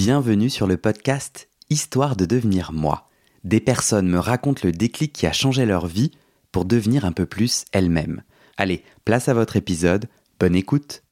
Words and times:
Bienvenue 0.00 0.48
sur 0.48 0.68
le 0.68 0.76
podcast 0.76 1.48
Histoire 1.70 2.14
de 2.14 2.24
devenir 2.24 2.70
moi. 2.72 3.08
Des 3.42 3.58
personnes 3.58 4.06
me 4.06 4.20
racontent 4.20 4.60
le 4.62 4.70
déclic 4.70 5.12
qui 5.12 5.26
a 5.26 5.32
changé 5.32 5.66
leur 5.66 5.88
vie 5.88 6.12
pour 6.52 6.66
devenir 6.66 7.04
un 7.04 7.10
peu 7.10 7.26
plus 7.26 7.64
elles-mêmes. 7.72 8.22
Allez, 8.56 8.84
place 9.04 9.28
à 9.28 9.34
votre 9.34 9.56
épisode, 9.56 10.06
bonne 10.38 10.54
écoute. 10.54 11.02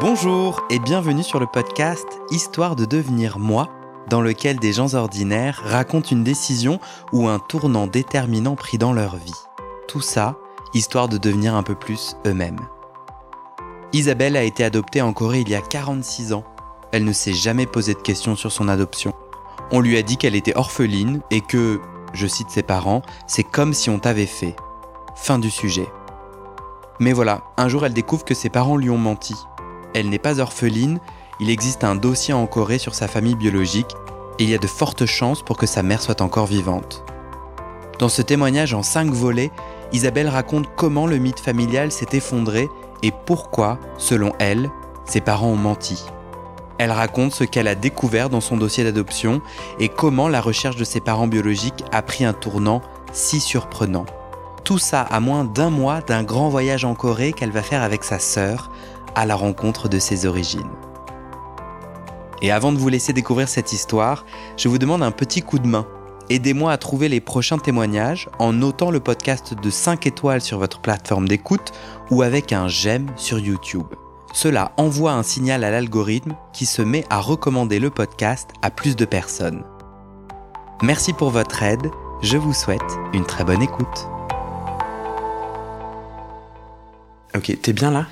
Bonjour 0.00 0.62
et 0.70 0.78
bienvenue 0.78 1.24
sur 1.24 1.40
le 1.40 1.48
podcast 1.52 2.06
Histoire 2.30 2.76
de 2.76 2.84
devenir 2.84 3.40
moi, 3.40 3.68
dans 4.08 4.20
lequel 4.20 4.60
des 4.60 4.72
gens 4.72 4.94
ordinaires 4.94 5.60
racontent 5.64 6.10
une 6.10 6.22
décision 6.22 6.78
ou 7.12 7.26
un 7.26 7.40
tournant 7.40 7.88
déterminant 7.88 8.54
pris 8.54 8.78
dans 8.78 8.92
leur 8.92 9.16
vie. 9.16 9.32
Tout 9.88 10.02
ça, 10.02 10.38
histoire 10.72 11.08
de 11.08 11.18
devenir 11.18 11.56
un 11.56 11.64
peu 11.64 11.74
plus 11.74 12.14
eux-mêmes. 12.28 12.60
Isabelle 13.94 14.36
a 14.36 14.42
été 14.42 14.64
adoptée 14.64 15.00
en 15.00 15.14
Corée 15.14 15.40
il 15.40 15.48
y 15.48 15.54
a 15.54 15.62
46 15.62 16.34
ans. 16.34 16.44
Elle 16.92 17.04
ne 17.04 17.12
s'est 17.12 17.32
jamais 17.32 17.64
posé 17.64 17.94
de 17.94 17.98
questions 17.98 18.36
sur 18.36 18.52
son 18.52 18.68
adoption. 18.68 19.14
On 19.72 19.80
lui 19.80 19.96
a 19.96 20.02
dit 20.02 20.18
qu'elle 20.18 20.34
était 20.34 20.56
orpheline 20.56 21.20
et 21.30 21.40
que, 21.40 21.80
je 22.12 22.26
cite 22.26 22.50
ses 22.50 22.62
parents, 22.62 23.00
c'est 23.26 23.44
comme 23.44 23.72
si 23.72 23.88
on 23.88 23.98
t'avait 23.98 24.26
fait. 24.26 24.56
Fin 25.14 25.38
du 25.38 25.50
sujet. 25.50 25.88
Mais 27.00 27.14
voilà, 27.14 27.44
un 27.56 27.68
jour 27.68 27.86
elle 27.86 27.94
découvre 27.94 28.26
que 28.26 28.34
ses 28.34 28.50
parents 28.50 28.76
lui 28.76 28.90
ont 28.90 28.98
menti. 28.98 29.34
Elle 29.94 30.10
n'est 30.10 30.18
pas 30.18 30.38
orpheline, 30.38 31.00
il 31.40 31.48
existe 31.48 31.82
un 31.82 31.94
dossier 31.94 32.34
en 32.34 32.46
Corée 32.46 32.78
sur 32.78 32.94
sa 32.94 33.08
famille 33.08 33.36
biologique 33.36 33.94
et 34.38 34.44
il 34.44 34.50
y 34.50 34.54
a 34.54 34.58
de 34.58 34.66
fortes 34.66 35.06
chances 35.06 35.42
pour 35.42 35.56
que 35.56 35.66
sa 35.66 35.82
mère 35.82 36.02
soit 36.02 36.20
encore 36.20 36.46
vivante. 36.46 37.04
Dans 37.98 38.10
ce 38.10 38.20
témoignage 38.20 38.74
en 38.74 38.82
cinq 38.82 39.10
volets, 39.10 39.50
Isabelle 39.92 40.28
raconte 40.28 40.68
comment 40.76 41.06
le 41.06 41.16
mythe 41.16 41.40
familial 41.40 41.90
s'est 41.90 42.08
effondré 42.12 42.68
et 43.02 43.12
pourquoi, 43.26 43.78
selon 43.96 44.32
elle, 44.38 44.70
ses 45.04 45.20
parents 45.20 45.48
ont 45.48 45.56
menti. 45.56 46.04
Elle 46.78 46.92
raconte 46.92 47.32
ce 47.32 47.44
qu'elle 47.44 47.66
a 47.66 47.74
découvert 47.74 48.30
dans 48.30 48.40
son 48.40 48.56
dossier 48.56 48.84
d'adoption 48.84 49.42
et 49.80 49.88
comment 49.88 50.28
la 50.28 50.40
recherche 50.40 50.76
de 50.76 50.84
ses 50.84 51.00
parents 51.00 51.26
biologiques 51.26 51.84
a 51.90 52.02
pris 52.02 52.24
un 52.24 52.32
tournant 52.32 52.82
si 53.12 53.40
surprenant. 53.40 54.06
Tout 54.64 54.78
ça 54.78 55.02
à 55.02 55.18
moins 55.18 55.44
d'un 55.44 55.70
mois 55.70 56.00
d'un 56.00 56.22
grand 56.22 56.48
voyage 56.48 56.84
en 56.84 56.94
Corée 56.94 57.32
qu'elle 57.32 57.50
va 57.50 57.62
faire 57.62 57.82
avec 57.82 58.04
sa 58.04 58.18
sœur 58.18 58.70
à 59.14 59.26
la 59.26 59.34
rencontre 59.34 59.88
de 59.88 59.98
ses 59.98 60.26
origines. 60.26 60.70
Et 62.42 62.52
avant 62.52 62.70
de 62.70 62.78
vous 62.78 62.88
laisser 62.88 63.12
découvrir 63.12 63.48
cette 63.48 63.72
histoire, 63.72 64.24
je 64.56 64.68
vous 64.68 64.78
demande 64.78 65.02
un 65.02 65.10
petit 65.10 65.42
coup 65.42 65.58
de 65.58 65.66
main. 65.66 65.86
Aidez-moi 66.30 66.72
à 66.72 66.76
trouver 66.76 67.08
les 67.08 67.22
prochains 67.22 67.56
témoignages 67.56 68.28
en 68.38 68.52
notant 68.52 68.90
le 68.90 69.00
podcast 69.00 69.54
de 69.54 69.70
5 69.70 70.06
étoiles 70.06 70.42
sur 70.42 70.58
votre 70.58 70.78
plateforme 70.78 71.26
d'écoute 71.26 71.72
ou 72.10 72.20
avec 72.20 72.52
un 72.52 72.68
j'aime 72.68 73.10
sur 73.16 73.38
YouTube. 73.38 73.86
Cela 74.34 74.72
envoie 74.76 75.12
un 75.12 75.22
signal 75.22 75.64
à 75.64 75.70
l'algorithme 75.70 76.36
qui 76.52 76.66
se 76.66 76.82
met 76.82 77.06
à 77.08 77.18
recommander 77.18 77.78
le 77.78 77.88
podcast 77.88 78.50
à 78.60 78.70
plus 78.70 78.94
de 78.94 79.06
personnes. 79.06 79.64
Merci 80.82 81.14
pour 81.14 81.30
votre 81.30 81.62
aide, 81.62 81.90
je 82.22 82.36
vous 82.36 82.52
souhaite 82.52 82.82
une 83.14 83.24
très 83.24 83.44
bonne 83.44 83.62
écoute. 83.62 84.06
Ok, 87.34 87.56
t'es 87.62 87.72
bien 87.72 87.90
là? 87.90 88.06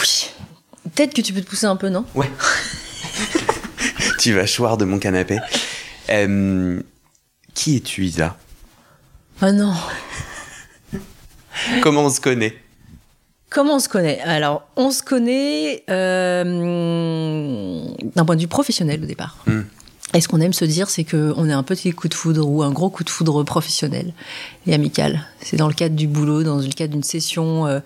Oui. 0.00 0.30
Peut-être 0.94 1.14
que 1.14 1.20
tu 1.20 1.32
peux 1.32 1.40
te 1.40 1.48
pousser 1.48 1.66
un 1.66 1.76
peu, 1.76 1.88
non? 1.88 2.04
Ouais. 2.14 2.30
tu 4.20 4.32
vas 4.34 4.46
choir 4.46 4.76
de 4.76 4.84
mon 4.84 5.00
canapé. 5.00 5.40
Euh, 6.10 6.80
qui 7.54 7.76
es-tu, 7.76 8.04
Isa? 8.04 8.36
Ah 9.40 9.52
non. 9.52 9.72
Comment 11.82 12.02
on 12.02 12.10
se 12.10 12.20
connaît? 12.20 12.56
Comment 13.50 13.76
on 13.76 13.80
se 13.80 13.88
connaît? 13.88 14.20
Alors, 14.22 14.66
on 14.76 14.90
se 14.90 15.02
connaît 15.02 15.84
euh, 15.88 16.44
d'un 18.16 18.24
point 18.24 18.34
de 18.36 18.40
vue 18.40 18.48
professionnel 18.48 19.02
au 19.02 19.06
départ. 19.06 19.38
Hmm. 19.46 19.62
Et 20.12 20.20
ce 20.20 20.28
qu'on 20.28 20.40
aime 20.40 20.52
se 20.52 20.64
dire, 20.64 20.90
c'est 20.90 21.04
qu'on 21.04 21.48
a 21.48 21.56
un 21.56 21.62
petit 21.62 21.92
coup 21.92 22.08
de 22.08 22.14
foudre 22.14 22.48
ou 22.48 22.62
un 22.62 22.70
gros 22.70 22.90
coup 22.90 23.04
de 23.04 23.10
foudre 23.10 23.42
professionnel 23.42 24.12
et 24.66 24.74
amical. 24.74 25.26
C'est 25.40 25.56
dans 25.56 25.68
le 25.68 25.74
cadre 25.74 25.96
du 25.96 26.06
boulot, 26.06 26.42
dans 26.42 26.58
le 26.58 26.68
cadre 26.68 26.92
d'une 26.92 27.02
session 27.02 27.66
euh, 27.66 27.80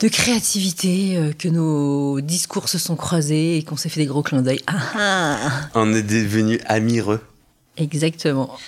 de 0.00 0.08
créativité 0.08 1.16
euh, 1.16 1.32
que 1.32 1.48
nos 1.48 2.20
discours 2.20 2.68
se 2.68 2.78
sont 2.78 2.96
croisés 2.96 3.58
et 3.58 3.62
qu'on 3.62 3.76
s'est 3.76 3.88
fait 3.88 4.00
des 4.00 4.06
gros 4.06 4.22
clins 4.22 4.42
d'œil. 4.42 4.60
Ah, 4.66 4.78
ah. 4.96 5.68
On 5.74 5.92
est 5.94 6.02
devenus 6.02 6.60
amireux. 6.66 7.20
Exactement. 7.78 8.58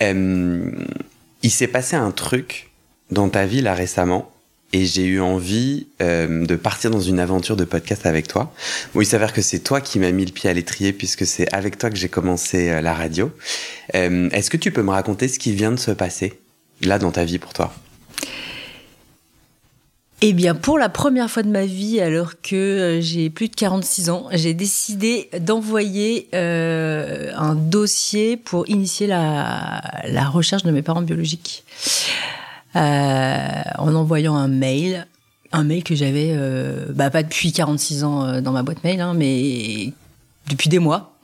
Il 0.00 1.50
s'est 1.50 1.68
passé 1.68 1.96
un 1.96 2.10
truc 2.10 2.70
dans 3.10 3.28
ta 3.28 3.46
vie 3.46 3.60
là 3.60 3.74
récemment 3.74 4.30
et 4.72 4.84
j'ai 4.84 5.04
eu 5.04 5.20
envie 5.20 5.86
de 6.00 6.56
partir 6.56 6.90
dans 6.90 7.00
une 7.00 7.18
aventure 7.18 7.56
de 7.56 7.64
podcast 7.64 8.06
avec 8.06 8.28
toi. 8.28 8.52
Bon, 8.94 9.00
il 9.00 9.06
s'avère 9.06 9.32
que 9.32 9.40
c'est 9.42 9.60
toi 9.60 9.80
qui 9.80 9.98
m'as 9.98 10.12
mis 10.12 10.24
le 10.24 10.32
pied 10.32 10.48
à 10.50 10.52
l'étrier 10.52 10.92
puisque 10.92 11.26
c'est 11.26 11.52
avec 11.54 11.78
toi 11.78 11.90
que 11.90 11.96
j'ai 11.96 12.08
commencé 12.08 12.68
euh, 12.68 12.80
la 12.80 12.94
radio. 12.94 13.30
Est-ce 13.92 14.50
que 14.50 14.56
tu 14.56 14.70
peux 14.70 14.82
me 14.82 14.90
raconter 14.90 15.26
ce 15.28 15.38
qui 15.38 15.52
vient 15.52 15.72
de 15.72 15.78
se 15.78 15.90
passer 15.90 16.38
là 16.82 16.98
dans 16.98 17.10
ta 17.10 17.24
vie 17.24 17.38
pour 17.38 17.54
toi? 17.54 17.72
Eh 20.20 20.32
bien, 20.32 20.56
pour 20.56 20.78
la 20.78 20.88
première 20.88 21.30
fois 21.30 21.44
de 21.44 21.48
ma 21.48 21.64
vie, 21.64 22.00
alors 22.00 22.40
que 22.42 22.56
euh, 22.56 23.00
j'ai 23.00 23.30
plus 23.30 23.48
de 23.48 23.54
46 23.54 24.10
ans, 24.10 24.26
j'ai 24.32 24.52
décidé 24.52 25.30
d'envoyer 25.40 26.28
euh, 26.34 27.30
un 27.36 27.54
dossier 27.54 28.36
pour 28.36 28.68
initier 28.68 29.06
la, 29.06 29.80
recherche 30.32 30.64
de 30.64 30.72
mes 30.72 30.82
parents 30.82 31.02
biologiques. 31.02 31.62
Euh, 32.74 33.62
en 33.78 33.94
envoyant 33.94 34.34
un 34.34 34.48
mail, 34.48 35.06
un 35.52 35.62
mail 35.62 35.84
que 35.84 35.94
j'avais, 35.94 36.36
bah, 36.90 37.10
pas 37.10 37.22
depuis 37.22 37.52
46 37.52 38.02
ans 38.02 38.42
dans 38.42 38.52
ma 38.52 38.64
boîte 38.64 38.82
mail, 38.82 39.00
hein, 39.00 39.14
mais 39.14 39.92
depuis 40.50 40.68
des 40.68 40.80
mois. 40.80 41.16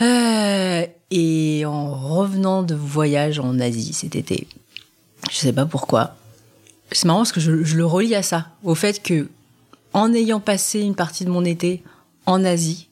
Et 0.00 1.64
en 1.64 1.94
revenant 1.94 2.64
de 2.64 2.74
voyage 2.74 3.38
en 3.38 3.60
Asie 3.60 3.92
cet 3.92 4.16
été, 4.16 4.48
je 5.30 5.36
sais 5.36 5.52
pas 5.52 5.64
pourquoi, 5.64 6.16
c'est 6.92 7.04
marrant 7.06 7.20
parce 7.20 7.32
que 7.32 7.40
je, 7.40 7.64
je 7.64 7.76
le 7.76 7.84
relie 7.84 8.14
à 8.14 8.22
ça, 8.22 8.48
au 8.64 8.74
fait 8.74 9.02
que 9.02 9.28
en 9.92 10.12
ayant 10.12 10.40
passé 10.40 10.80
une 10.80 10.94
partie 10.94 11.24
de 11.24 11.30
mon 11.30 11.44
été 11.44 11.82
en 12.26 12.44
Asie, 12.44 12.88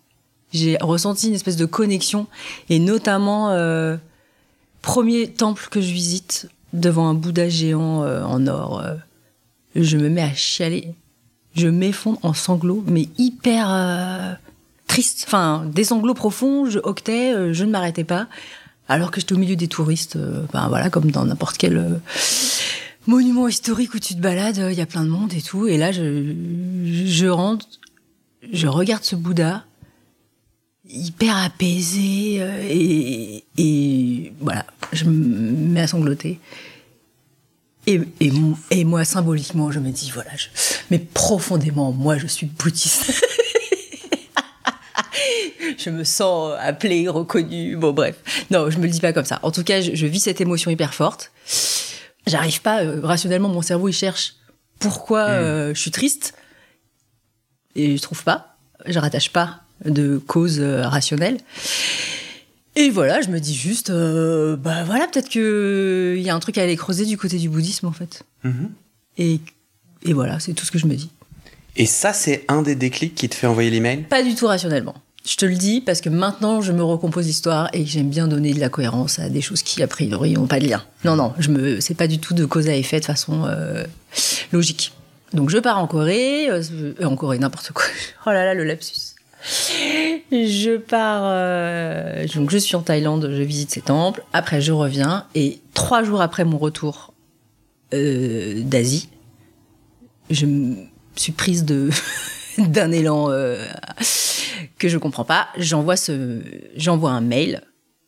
j'ai 0.53 0.77
ressenti 0.81 1.29
une 1.29 1.35
espèce 1.35 1.57
de 1.57 1.67
connexion 1.67 2.27
et 2.69 2.79
notamment 2.79 3.51
euh, 3.51 3.97
premier 4.83 5.29
temple 5.29 5.69
que 5.71 5.81
je 5.81 5.93
visite 5.93 6.49
devant 6.73 7.09
un 7.09 7.15
Bouddha 7.15 7.49
géant 7.49 8.03
euh, 8.03 8.23
en 8.23 8.47
or, 8.47 8.81
euh, 8.81 8.95
je 9.75 9.97
me 9.97 10.09
mets 10.09 10.23
à 10.23 10.35
chialer, 10.35 10.95
je 11.55 11.69
m'effondre 11.69 12.19
en 12.23 12.35
sanglots, 12.35 12.85
mais 12.87 13.09
hyper 13.19 13.67
euh, 13.71 14.33
triste, 14.87 15.25
enfin 15.27 15.65
des 15.67 15.85
sanglots 15.85 16.15
profonds, 16.15 16.69
je 16.69 16.79
octais, 16.83 17.35
euh, 17.35 17.53
je 17.53 17.65
ne 17.65 17.71
m'arrêtais 17.71 18.05
pas, 18.05 18.27
alors 18.89 19.11
que 19.11 19.21
j'étais 19.21 19.35
au 19.35 19.39
milieu 19.39 19.57
des 19.57 19.69
touristes, 19.69 20.17
euh, 20.17 20.43
ben 20.53 20.69
voilà 20.69 20.91
comme 20.91 21.11
dans 21.11 21.25
n'importe 21.25 21.57
quel 21.57 21.77
euh, 21.77 21.97
monument 23.07 23.49
historique 23.49 23.95
où 23.95 23.99
tu 23.99 24.15
te 24.15 24.21
balades, 24.21 24.69
il 24.71 24.79
y 24.79 24.81
a 24.81 24.87
plein 24.87 25.05
de 25.05 25.09
monde 25.09 25.33
et 25.33 25.43
tout. 25.43 25.67
Et 25.67 25.77
là, 25.77 25.93
je, 25.93 27.27
rentre, 27.27 27.67
je 28.53 28.67
regarde 28.67 29.05
ce 29.05 29.17
Bouddha, 29.17 29.65
hyper 30.89 31.37
apaisé, 31.37 32.39
euh, 32.41 33.43
et, 33.59 34.33
voilà, 34.41 34.67
je 34.93 35.05
me 35.05 35.73
mets 35.73 35.81
à 35.81 35.87
sangloter. 35.87 36.39
Et, 37.87 38.01
moi, 38.85 39.05
symboliquement, 39.05 39.71
je 39.71 39.79
me 39.79 39.91
dis, 39.91 40.11
voilà, 40.13 40.31
mais 40.91 40.99
profondément, 40.99 41.93
moi, 41.93 42.19
je 42.19 42.27
suis 42.27 42.47
bouddhiste. 42.47 43.13
je 45.79 45.91
me 45.91 46.03
sens 46.03 46.57
appelée, 46.61 47.09
reconnue. 47.09 47.77
Bon, 47.77 47.93
bref. 47.93 48.17
Non, 48.51 48.71
je 48.71 48.79
me 48.79 48.85
le 48.85 48.89
dis 48.89 48.99
pas 48.99 49.13
comme 49.13 49.25
ça. 49.25 49.39
En 49.45 49.53
tout 49.53 49.63
cas, 49.63 49.81
je 49.81 50.07
vis 50.07 50.19
cette 50.19 50.41
émotion 50.41 50.73
hyper 50.73 50.95
forte. 50.95 51.31
J'arrive 52.27 52.61
pas, 52.61 52.83
euh, 52.83 53.01
rationnellement, 53.03 53.49
mon 53.49 53.63
cerveau, 53.63 53.89
il 53.89 53.93
cherche 53.93 54.35
pourquoi 54.79 55.29
euh, 55.29 55.75
je 55.75 55.81
suis 55.81 55.91
triste. 55.91 56.35
Et 57.75 57.97
je 57.97 58.03
trouve 58.03 58.25
pas. 58.25 58.57
Je 58.87 58.99
rattache 58.99 59.31
pas 59.31 59.61
de 59.85 60.19
cause 60.19 60.59
euh, 60.61 60.89
rationnelle. 60.89 61.39
Et 62.75 62.91
voilà, 62.91 63.23
je 63.23 63.29
me 63.29 63.39
dis 63.39 63.55
juste, 63.55 63.91
bah 63.91 64.85
voilà, 64.85 65.07
peut-être 65.07 65.31
que 65.31 66.15
il 66.19 66.23
y 66.23 66.29
a 66.29 66.35
un 66.35 66.41
truc 66.41 66.59
à 66.59 66.63
aller 66.63 66.77
creuser 66.77 67.07
du 67.07 67.17
côté 67.17 67.39
du 67.39 67.49
bouddhisme, 67.49 67.87
en 67.87 67.93
fait. 67.93 68.25
Et, 69.17 69.41
et 70.03 70.13
voilà, 70.13 70.41
c'est 70.41 70.53
tout 70.53 70.67
ce 70.67 70.71
que 70.71 70.79
je 70.79 70.87
me 70.87 70.95
dis. 70.95 71.11
Et 71.77 71.87
ça, 71.87 72.13
c'est 72.13 72.45
un 72.49 72.61
des 72.61 72.75
déclics 72.75 73.15
qui 73.15 73.31
te 73.31 73.35
fait 73.35 73.47
envoyer 73.47 73.71
l'email? 73.71 74.03
Pas 74.03 74.23
du 74.23 74.35
tout 74.35 74.47
rationnellement. 74.47 74.95
Je 75.27 75.35
te 75.35 75.45
le 75.45 75.57
dis 75.57 75.81
parce 75.81 76.01
que 76.01 76.09
maintenant 76.09 76.61
je 76.61 76.71
me 76.71 76.85
recompose 76.85 77.27
l'histoire 77.27 77.69
et 77.73 77.85
j'aime 77.85 78.11
bien 78.11 78.29
donner 78.29 78.55
de 78.55 78.61
la 78.61 78.69
cohérence 78.69 79.19
à 79.19 79.29
des 79.29 79.41
choses 79.41 79.63
qui 79.63 79.83
a 79.83 79.89
priori 79.89 80.35
n'ont 80.35 80.47
pas 80.47 80.61
de 80.61 80.69
lien. 80.69 80.85
Non 81.05 81.17
non, 81.17 81.35
je 81.41 81.51
me 81.51 81.81
c'est 81.81 81.95
pas 81.95 82.07
du 82.07 82.21
tout 82.21 82.33
de 82.33 82.45
cause 82.45 82.69
à 82.69 82.77
effet 82.77 83.01
de 83.01 83.05
façon 83.05 83.45
euh, 83.45 83.85
logique. 84.53 84.93
Donc 85.33 85.51
je 85.51 85.59
pars 85.59 85.79
en 85.79 85.89
Corée, 85.89 86.49
euh, 86.49 86.63
euh, 86.73 87.05
en 87.05 87.17
Corée 87.17 87.41
n'importe 87.41 87.73
quoi. 87.73 87.85
Oh 88.27 88.31
là 88.31 88.45
là 88.45 88.55
le 88.55 88.63
lapsus. 88.63 89.17
Je 90.31 90.77
pars 90.77 91.25
donc 92.37 92.51
je 92.51 92.59
suis 92.59 92.77
en 92.77 92.83
Thaïlande, 92.83 93.29
je 93.33 93.43
visite 93.43 93.73
ces 93.73 93.81
temples. 93.81 94.23
Après 94.33 94.61
je 94.61 94.71
reviens 94.71 95.27
et 95.35 95.59
trois 95.75 96.05
jours 96.05 96.21
après 96.21 96.45
mon 96.45 96.59
retour 96.59 97.15
d'Asie, 97.91 99.09
je 100.31 100.47
me 100.47 100.77
suis 101.17 101.33
prise 101.33 101.65
de 101.65 101.91
d'un 102.59 102.93
élan 102.93 103.29
que 104.79 104.89
je 104.89 104.99
comprends 104.99 105.25
pas, 105.25 105.49
j'envoie 105.57 105.97
un 107.11 107.21
mail 107.21 107.63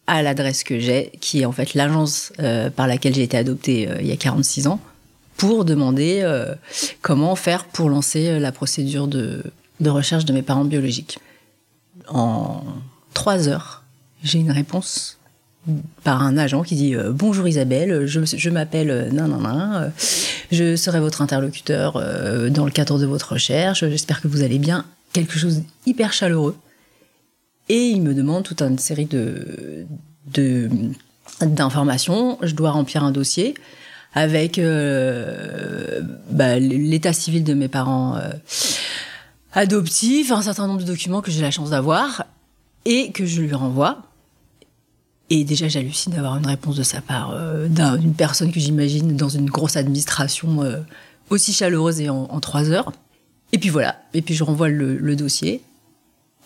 à 0.06 0.22
l'adresse 0.22 0.64
que 0.64 0.78
j'ai, 0.78 1.12
qui 1.20 1.42
est 1.42 1.44
en 1.44 1.52
fait 1.52 1.74
l'agence 1.74 2.32
par 2.76 2.86
laquelle 2.86 3.14
j'ai 3.14 3.22
été 3.22 3.36
adoptée 3.36 3.88
il 4.00 4.06
y 4.06 4.12
a 4.12 4.16
46 4.16 4.66
ans, 4.66 4.80
pour 5.36 5.64
demander 5.64 6.26
comment 7.02 7.36
faire 7.36 7.64
pour 7.64 7.90
lancer 7.90 8.38
la 8.38 8.52
procédure 8.52 9.06
de, 9.06 9.42
recherche 9.84 10.24
de 10.24 10.32
mes 10.32 10.42
parents 10.42 10.64
biologiques. 10.64 11.18
En 12.08 12.62
trois 13.14 13.48
heures, 13.48 13.82
j'ai 14.22 14.38
une 14.38 14.50
réponse 14.50 15.18
par 16.04 16.22
un 16.22 16.36
agent 16.38 16.62
qui 16.62 16.74
dit 16.74 16.94
euh, 16.94 17.12
bonjour 17.12 17.46
Isabelle, 17.46 18.06
je, 18.06 18.50
m'appelle 18.50 18.90
euh, 18.90 19.10
nan 19.10 19.30
nan 19.30 19.42
nan, 19.42 19.72
euh, 19.74 19.88
je 20.50 20.76
serai 20.76 21.00
votre 21.00 21.20
interlocuteur 21.20 22.02
dans 22.50 22.64
le 22.64 22.70
cadre 22.70 22.98
de 22.98 23.06
votre 23.06 23.32
recherche, 23.32 23.80
j'espère 23.80 24.20
que 24.22 24.28
vous 24.28 24.42
allez 24.42 24.58
bien, 24.58 24.86
quelque 25.12 25.38
chose 25.38 25.62
hyper 25.86 26.12
chaleureux. 26.12 26.56
Et 27.68 27.88
il 27.88 28.02
me 28.02 28.14
demande 28.14 28.44
toute 28.44 28.62
une 28.62 28.78
série 28.78 29.06
de 29.06 29.86
d'informations, 31.40 32.38
je 32.42 32.54
dois 32.54 32.70
remplir 32.70 33.04
un 33.04 33.10
dossier 33.10 33.54
avec 34.14 34.60
bah, 36.30 36.58
l'état 36.58 37.12
civil 37.12 37.44
de 37.44 37.54
mes 37.54 37.68
parents 37.68 38.18
adoptifs, 39.52 40.32
un 40.32 40.42
certain 40.42 40.66
nombre 40.66 40.80
de 40.80 40.86
documents 40.86 41.20
que 41.20 41.30
j'ai 41.30 41.42
la 41.42 41.50
chance 41.50 41.70
d'avoir 41.70 42.24
et 42.84 43.12
que 43.12 43.26
je 43.26 43.40
lui 43.40 43.52
renvoie. 43.52 44.02
Et 45.30 45.44
déjà, 45.44 45.68
j'hallucine 45.68 46.12
d'avoir 46.12 46.36
une 46.38 46.46
réponse 46.46 46.76
de 46.76 46.82
sa 46.82 47.00
part 47.00 47.32
euh, 47.32 47.68
d'une 47.68 48.14
personne 48.14 48.50
que 48.50 48.60
j'imagine 48.60 49.16
dans 49.16 49.28
une 49.28 49.50
grosse 49.50 49.76
administration 49.76 50.62
euh, 50.62 50.78
aussi 51.28 51.52
chaleureuse 51.52 52.00
et 52.00 52.08
en, 52.08 52.40
trois 52.40 52.70
heures. 52.70 52.92
Et 53.52 53.58
puis 53.58 53.68
voilà. 53.68 54.02
Et 54.14 54.22
puis 54.22 54.34
je 54.34 54.44
renvoie 54.44 54.68
le, 54.68 55.16
dossier. 55.16 55.62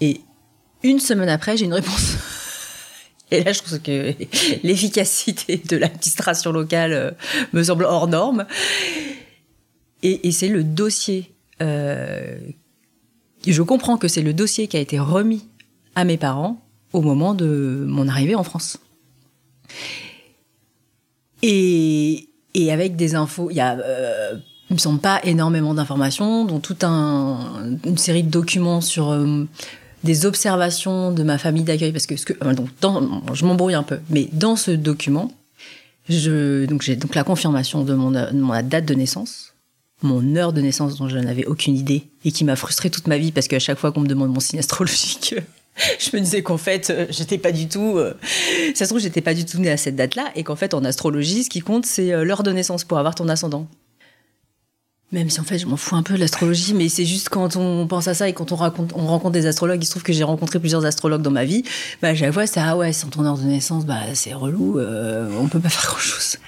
Et 0.00 0.20
une 0.82 1.00
semaine 1.00 1.28
après, 1.28 1.56
j'ai 1.56 1.64
une 1.64 1.74
réponse. 1.74 2.16
Et 3.30 3.42
là, 3.42 3.52
je 3.52 3.62
trouve 3.62 3.80
que 3.80 4.14
l'efficacité 4.62 5.56
de 5.56 5.76
l'administration 5.76 6.52
locale 6.52 6.92
euh, 6.92 7.10
me 7.52 7.62
semble 7.62 7.84
hors 7.84 8.08
norme. 8.08 8.46
Et, 10.02 10.28
et 10.28 10.32
c'est 10.32 10.48
le 10.48 10.64
dossier. 10.64 11.32
je 11.60 12.42
comprends 13.62 13.96
que 13.96 14.08
c'est 14.08 14.22
le 14.22 14.34
dossier 14.34 14.68
qui 14.68 14.76
a 14.76 14.80
été 14.80 14.98
remis 14.98 15.48
à 15.94 16.04
mes 16.04 16.18
parents 16.18 16.62
au 16.92 17.00
moment 17.00 17.34
de 17.34 17.84
mon 17.86 18.08
arrivée 18.08 18.34
en 18.34 18.44
France. 18.44 18.78
Et, 21.42 22.28
et 22.54 22.72
avec 22.72 22.96
des 22.96 23.14
infos, 23.14 23.50
il 23.50 23.56
y 23.56 23.60
a, 23.60 23.78
euh, 23.78 24.36
il 24.72 24.76
me 24.76 24.78
semble 24.78 25.00
pas 25.00 25.20
énormément 25.24 25.74
d'informations, 25.74 26.46
dont 26.46 26.58
toute 26.58 26.82
un, 26.82 27.38
une 27.84 27.98
série 27.98 28.22
de 28.22 28.30
documents 28.30 28.80
sur 28.80 29.10
euh, 29.10 29.46
des 30.02 30.24
observations 30.24 31.12
de 31.12 31.22
ma 31.22 31.36
famille 31.36 31.62
d'accueil, 31.62 31.92
parce 31.92 32.06
que, 32.06 32.14
euh, 32.42 32.54
donc 32.54 32.68
dans, 32.80 33.22
je 33.34 33.44
m'embrouille 33.44 33.74
un 33.74 33.82
peu, 33.82 33.98
mais 34.08 34.28
dans 34.32 34.56
ce 34.56 34.70
document, 34.70 35.30
donc 36.08 36.82
j'ai 36.82 36.96
donc 36.96 37.14
la 37.14 37.22
confirmation 37.22 37.84
de 37.84 37.94
mon, 37.94 38.10
de 38.10 38.32
mon 38.32 38.62
date 38.62 38.86
de 38.86 38.94
naissance, 38.94 39.52
mon 40.00 40.36
heure 40.36 40.54
de 40.54 40.62
naissance 40.62 40.96
dont 40.96 41.08
je 41.08 41.18
n'avais 41.18 41.44
aucune 41.44 41.76
idée 41.76 42.04
et 42.24 42.32
qui 42.32 42.44
m'a 42.44 42.56
frustrée 42.56 42.88
toute 42.88 43.06
ma 43.06 43.18
vie 43.18 43.30
parce 43.30 43.48
qu'à 43.48 43.58
chaque 43.58 43.78
fois 43.78 43.92
qu'on 43.92 44.00
me 44.00 44.08
demande 44.08 44.32
mon 44.32 44.40
signe 44.40 44.58
astrologique, 44.58 45.36
je 45.98 46.16
me 46.16 46.22
disais 46.22 46.42
qu'en 46.42 46.58
fait, 46.58 46.90
euh, 46.90 47.06
j'étais 47.10 47.38
pas 47.38 47.52
du 47.52 47.68
tout. 47.68 47.98
Euh, 47.98 48.14
ça 48.74 48.84
se 48.84 48.90
trouve, 48.90 49.00
j'étais 49.00 49.20
pas 49.20 49.34
du 49.34 49.44
tout 49.44 49.58
née 49.58 49.70
à 49.70 49.76
cette 49.76 49.96
date-là, 49.96 50.30
et 50.34 50.44
qu'en 50.44 50.56
fait, 50.56 50.74
en 50.74 50.84
astrologie, 50.84 51.44
ce 51.44 51.50
qui 51.50 51.60
compte, 51.60 51.86
c'est 51.86 52.12
euh, 52.12 52.24
l'heure 52.24 52.42
de 52.42 52.52
naissance 52.52 52.84
pour 52.84 52.98
avoir 52.98 53.14
ton 53.14 53.28
ascendant. 53.28 53.66
Même 55.12 55.28
si 55.28 55.40
en 55.40 55.44
fait, 55.44 55.58
je 55.58 55.66
m'en 55.66 55.76
fous 55.76 55.94
un 55.94 56.02
peu 56.02 56.14
de 56.14 56.18
l'astrologie, 56.18 56.72
mais 56.72 56.88
c'est 56.88 57.04
juste 57.04 57.28
quand 57.28 57.56
on 57.56 57.86
pense 57.86 58.08
à 58.08 58.14
ça 58.14 58.28
et 58.28 58.32
quand 58.32 58.50
on, 58.50 58.56
raconte, 58.56 58.92
on 58.94 59.06
rencontre 59.06 59.32
des 59.32 59.46
astrologues, 59.46 59.82
il 59.82 59.84
se 59.84 59.90
trouve 59.90 60.02
que 60.02 60.12
j'ai 60.12 60.24
rencontré 60.24 60.58
plusieurs 60.58 60.86
astrologues 60.86 61.20
dans 61.20 61.30
ma 61.30 61.44
vie, 61.44 61.64
bah, 62.00 62.14
chaque 62.14 62.32
fois, 62.32 62.46
c'est 62.46 62.60
ah 62.60 62.78
ouais, 62.78 62.94
sans 62.94 63.08
ton 63.08 63.24
heure 63.26 63.36
de 63.36 63.44
naissance, 63.44 63.84
bah, 63.84 64.00
c'est 64.14 64.32
relou, 64.32 64.80
on 64.80 65.48
peut 65.48 65.60
pas 65.60 65.68
faire 65.70 65.90
grand 65.90 65.98
chose. 65.98 66.38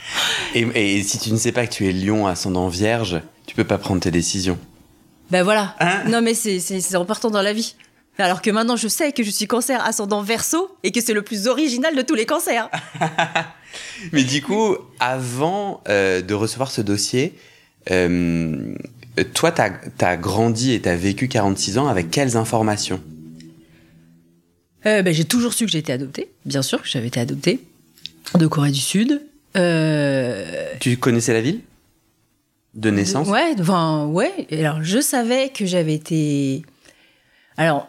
Et, 0.55 1.03
si 1.03 1.19
tu 1.19 1.31
ne 1.31 1.37
sais 1.37 1.53
pas 1.53 1.67
que 1.67 1.73
tu 1.73 1.87
es 1.87 1.93
lion 1.93 2.27
ascendant 2.27 2.69
vierge, 2.69 3.21
tu 3.47 3.55
peux 3.55 3.65
pas 3.65 3.77
prendre 3.77 4.01
tes 4.01 4.11
décisions. 4.11 4.59
Ben 5.31 5.43
voilà. 5.43 5.75
Hein 5.81 6.05
non, 6.09 6.23
mais 6.23 6.35
c'est 6.35 6.95
important 6.95 7.31
dans 7.31 7.43
la 7.43 7.53
vie. 7.53 7.75
Alors 8.19 8.43
que 8.43 8.51
maintenant, 8.51 8.77
je 8.77 8.89
sais 8.89 9.13
que 9.13 9.23
je 9.23 9.31
suis 9.31 9.47
cancer 9.47 9.85
ascendant 9.85 10.23
verso 10.23 10.69
et 10.85 10.93
que 10.93 11.01
c'est 11.01 11.15
le 11.15 11.23
plus 11.23 11.49
original 11.49 11.97
de 11.97 12.03
tous 12.03 12.15
les 12.15 12.27
cancers. 12.27 12.71
Mais 14.13 14.23
du 14.23 14.41
coup, 14.41 14.77
avant 15.01 15.83
euh, 15.89 16.23
de 16.23 16.33
recevoir 16.33 16.71
ce 16.71 16.81
dossier, 16.81 17.35
euh, 17.91 18.75
toi, 19.33 19.53
tu 19.53 20.05
as, 20.05 20.17
grandi 20.17 20.73
et 20.73 20.81
tu 20.81 20.89
as 20.89 20.97
vécu 20.97 21.29
46 21.29 21.79
ans 21.79 21.89
avec 21.89 22.11
quelles 22.11 22.37
informations? 22.37 23.01
Euh, 24.87 25.03
ben, 25.03 25.15
J'ai 25.15 25.25
toujours 25.25 25.53
su 25.53 25.65
que 25.65 25.71
j'ai 25.71 25.79
été 25.79 25.93
adoptée, 25.93 26.31
bien 26.45 26.63
sûr 26.63 26.83
que 26.83 26.89
j'avais 26.89 27.09
été 27.09 27.21
adoptée, 27.21 27.61
de 28.35 28.47
Corée 28.47 28.71
du 28.71 28.81
Sud. 28.81 29.23
Tu 29.55 30.97
connaissais 30.99 31.33
la 31.33 31.41
ville? 31.41 31.61
De 32.75 32.91
naissance? 32.91 33.29
Ouais, 33.29 33.55
enfin, 33.61 34.07
ouais. 34.07 34.47
Alors, 34.51 34.83
je 34.83 35.01
savais 35.01 35.51
que 35.51 35.65
j'avais 35.65 35.95
été... 35.95 36.63
Alors, 37.57 37.89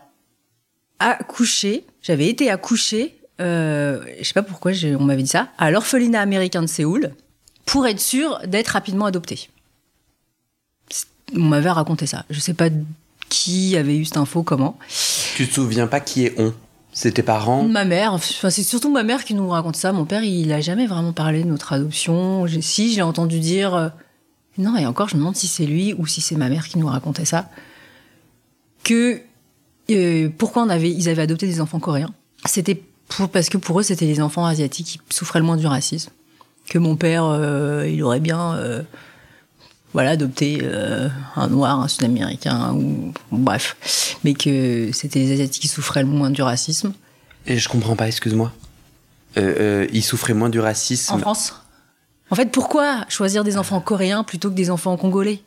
accouché, 1.00 1.86
j'avais 2.02 2.28
été 2.28 2.50
accouché, 2.50 3.16
euh, 3.42 4.04
je 4.20 4.24
sais 4.24 4.34
pas 4.34 4.44
pourquoi 4.44 4.72
on 5.00 5.04
m'avait 5.04 5.24
dit 5.24 5.30
ça, 5.30 5.50
à 5.58 5.72
l'orphelinat 5.72 6.22
américain 6.22 6.62
de 6.62 6.68
Séoul, 6.68 7.12
pour 7.66 7.88
être 7.88 8.00
sûr 8.00 8.40
d'être 8.46 8.70
rapidement 8.70 9.06
adopté. 9.06 9.50
On 11.34 11.40
m'avait 11.40 11.70
raconté 11.70 12.06
ça. 12.06 12.26
Je 12.30 12.40
sais 12.40 12.54
pas 12.54 12.70
qui 13.30 13.76
avait 13.78 13.98
eu 13.98 14.06
cette 14.06 14.18
info, 14.18 14.44
comment. 14.44 14.78
Tu 15.36 15.48
te 15.48 15.54
souviens 15.54 15.88
pas 15.88 16.00
qui 16.00 16.26
est 16.26 16.40
on? 16.40 16.54
C'est 16.94 17.14
tes 17.14 17.24
parents? 17.24 17.64
Ma 17.64 17.84
mère. 17.84 18.14
Enfin, 18.14 18.50
c'est 18.50 18.64
surtout 18.64 18.92
ma 18.92 19.04
mère 19.04 19.26
qui 19.26 19.34
nous 19.34 19.50
raconte 19.50 19.76
ça. 19.76 19.92
Mon 19.92 20.06
père, 20.06 20.24
il 20.24 20.54
a 20.54 20.62
jamais 20.62 20.88
vraiment 20.88 21.12
parlé 21.12 21.44
de 21.44 21.50
notre 21.50 21.74
adoption. 21.74 22.46
Si, 22.62 22.94
j'ai 22.94 23.02
entendu 23.02 23.40
dire. 23.40 23.74
Euh, 23.74 23.90
non, 24.58 24.78
et 24.78 24.86
encore, 24.86 25.10
je 25.10 25.16
me 25.16 25.20
demande 25.20 25.36
si 25.36 25.48
c'est 25.48 25.66
lui 25.66 25.94
ou 25.98 26.08
si 26.08 26.22
c'est 26.22 26.36
ma 26.36 26.48
mère 26.48 26.68
qui 26.68 26.78
nous 26.78 26.88
racontait 26.88 27.26
ça. 27.26 27.50
Que 28.84 29.22
pourquoi 30.38 30.64
on 30.64 30.70
avait, 30.70 30.90
ils 30.90 31.10
avaient 31.10 31.24
adopté 31.24 31.48
des 31.48 31.60
enfants 31.60 31.80
coréens? 31.80 32.14
C'était 32.46 32.82
pour, 33.10 33.30
parce 33.30 33.50
que 33.50 33.58
pour 33.58 33.80
eux, 33.80 33.84
c'était 33.84 34.06
les 34.06 34.22
enfants 34.22 34.46
asiatiques 34.46 35.02
qui 35.10 35.16
souffraient 35.16 35.40
le 35.40 35.46
moins 35.46 35.58
du 35.58 35.68
racisme. 35.68 36.12
Que 36.70 36.80
mon 36.80 36.96
père, 36.96 37.26
euh, 37.26 37.88
il 37.88 38.02
aurait 38.04 38.20
bien, 38.20 38.54
euh, 38.54 38.82
voilà, 39.94 40.12
adopté 40.12 40.60
euh, 40.62 41.08
un 41.36 41.48
noir, 41.48 41.80
un 41.80 41.88
sud-américain, 41.88 42.74
ou 42.74 43.14
bref, 43.32 44.18
mais 44.24 44.34
que 44.34 44.90
c'était 44.92 45.20
les 45.20 45.34
asiatiques 45.34 45.62
qui 45.62 45.68
souffraient 45.68 46.02
le 46.02 46.10
moins 46.10 46.30
du 46.30 46.42
racisme. 46.42 46.94
Et 47.48 47.58
je 47.58 47.70
comprends 47.70 47.96
pas, 47.96 48.08
excuse-moi. 48.08 48.52
ils 49.38 50.04
souffraient 50.04 50.34
moins 50.34 50.50
du 50.50 50.60
racisme. 50.60 51.14
En 51.14 51.20
France? 51.20 51.54
En 52.32 52.36
fait, 52.36 52.52
pourquoi 52.52 53.06
choisir 53.08 53.44
des 53.44 53.58
enfants 53.58 53.80
coréens 53.80 54.24
plutôt 54.24 54.50
que 54.50 54.56
des 54.56 54.72
enfants 54.72 54.98
congolais? 54.98 55.42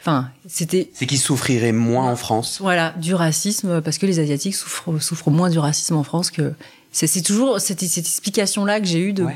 Enfin, 0.00 0.30
c'était. 0.46 0.90
C'est 0.92 1.06
qu'ils 1.06 1.18
souffriraient 1.18 1.72
moins 1.72 2.10
en 2.10 2.16
France. 2.16 2.58
Voilà, 2.60 2.94
du 2.98 3.14
racisme, 3.14 3.80
parce 3.80 3.98
que 3.98 4.06
les 4.06 4.20
Asiatiques 4.20 4.54
souffrent, 4.54 5.00
souffrent 5.00 5.30
moins 5.30 5.50
du 5.50 5.58
racisme 5.58 5.96
en 5.96 6.04
France 6.04 6.30
que. 6.30 6.52
C'est 6.90 7.22
toujours 7.22 7.60
cette, 7.60 7.80
cette 7.80 8.06
explication-là 8.06 8.80
que 8.80 8.86
j'ai 8.86 9.00
eue 9.00 9.12
de 9.12 9.26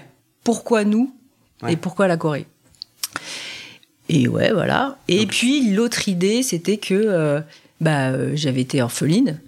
pourquoi 0.43 0.85
nous 0.85 1.15
et 1.69 1.77
pourquoi 1.77 2.09
la 2.09 2.17
Corée. 2.17 2.47
Et 4.13 4.29
ouais, 4.29 4.53
voilà. 4.53 4.99
Et 5.09 5.27
puis 5.27 5.73
l'autre 5.73 6.07
idée, 6.07 6.43
c'était 6.43 6.77
que 6.77 6.93
euh, 6.93 7.41
bah, 7.81 8.11
euh, 8.11 8.33
j'avais 8.35 8.61
été 8.61 8.83
orpheline 8.83 9.41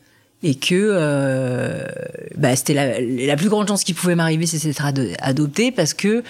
et 0.42 0.54
que 0.54 0.74
euh, 0.74 1.84
bah, 2.34 2.56
c'était 2.56 2.72
la, 2.72 2.98
la, 2.98 3.36
plus 3.36 3.50
grande 3.50 3.68
chance 3.68 3.84
qui 3.84 3.92
pouvait 3.92 4.14
m'arriver, 4.14 4.46
c'était 4.46 4.68
d'être 4.68 4.86
adoptée 5.20 5.70
parce 5.70 5.92
que 5.92 6.24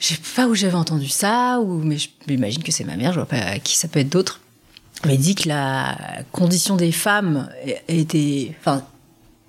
je 0.00 0.08
sais 0.08 0.20
pas 0.34 0.48
où 0.48 0.56
j'avais 0.56 0.74
entendu 0.74 1.08
ça, 1.08 1.60
ou, 1.60 1.78
mais 1.78 1.96
je 1.96 2.08
m'imagine 2.26 2.64
que 2.64 2.72
c'est 2.72 2.84
ma 2.84 2.96
mère, 2.96 3.12
je 3.12 3.20
vois 3.20 3.28
pas 3.28 3.60
qui 3.60 3.76
ça 3.76 3.86
peut 3.86 4.00
être 4.00 4.10
d'autre. 4.10 4.40
Mais 5.06 5.16
dit 5.16 5.36
que 5.36 5.48
la 5.48 5.96
condition 6.32 6.74
des 6.74 6.90
femmes 6.90 7.48
était, 7.86 8.52
enfin, 8.58 8.82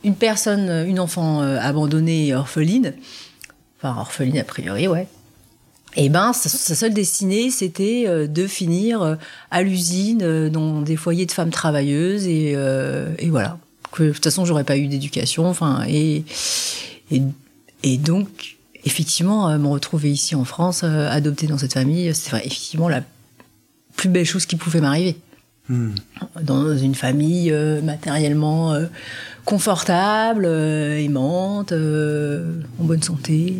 une 0.03 0.15
personne, 0.15 0.87
une 0.87 0.99
enfant 0.99 1.41
abandonnée 1.41 2.27
et 2.27 2.35
orpheline, 2.35 2.93
enfin 3.77 3.99
orpheline 3.99 4.37
a 4.37 4.43
priori, 4.43 4.87
ouais. 4.87 5.07
Et 5.97 6.05
eh 6.05 6.09
ben, 6.09 6.33
sa, 6.33 6.75
seule 6.75 6.93
destinée, 6.93 7.49
c'était 7.49 8.03
euh, 8.05 8.27
de 8.27 8.47
finir 8.47 9.01
euh, 9.01 9.15
à 9.49 9.63
l'usine, 9.63 10.49
dans 10.49 10.81
des 10.81 10.97
foyers 10.97 11.25
de 11.25 11.31
femmes 11.31 11.51
travailleuses, 11.51 12.27
et, 12.27 12.55
et 13.19 13.29
voilà. 13.29 13.57
Que, 13.91 14.03
de 14.03 14.11
toute 14.11 14.23
façon, 14.23 14.43
j'aurais 14.43 14.65
pas 14.65 14.77
eu 14.77 14.87
d'éducation, 14.87 15.47
enfin, 15.47 15.85
et, 15.87 16.25
et, 17.11 17.21
et 17.83 17.97
donc, 17.97 18.55
effectivement, 18.85 19.49
euh, 19.49 19.57
me 19.57 19.67
retrouver 19.67 20.11
ici 20.11 20.35
en 20.35 20.45
France, 20.45 20.81
euh, 20.83 21.09
adopté 21.09 21.47
dans 21.47 21.57
cette 21.57 21.73
famille, 21.73 22.13
c'est 22.13 22.35
effectivement 22.37 22.87
la 22.87 23.01
plus 23.95 24.09
belle 24.09 24.25
chose 24.25 24.45
qui 24.45 24.55
pouvait 24.55 24.81
m'arriver. 24.81 25.17
Hmm. 25.67 25.91
Dans 26.43 26.77
une 26.77 26.93
famille 26.93 27.51
euh, 27.51 27.81
matériellement 27.81 28.77
confortable, 29.45 30.45
aimante, 30.45 31.71
en 31.71 32.83
bonne 32.83 33.01
santé. 33.01 33.55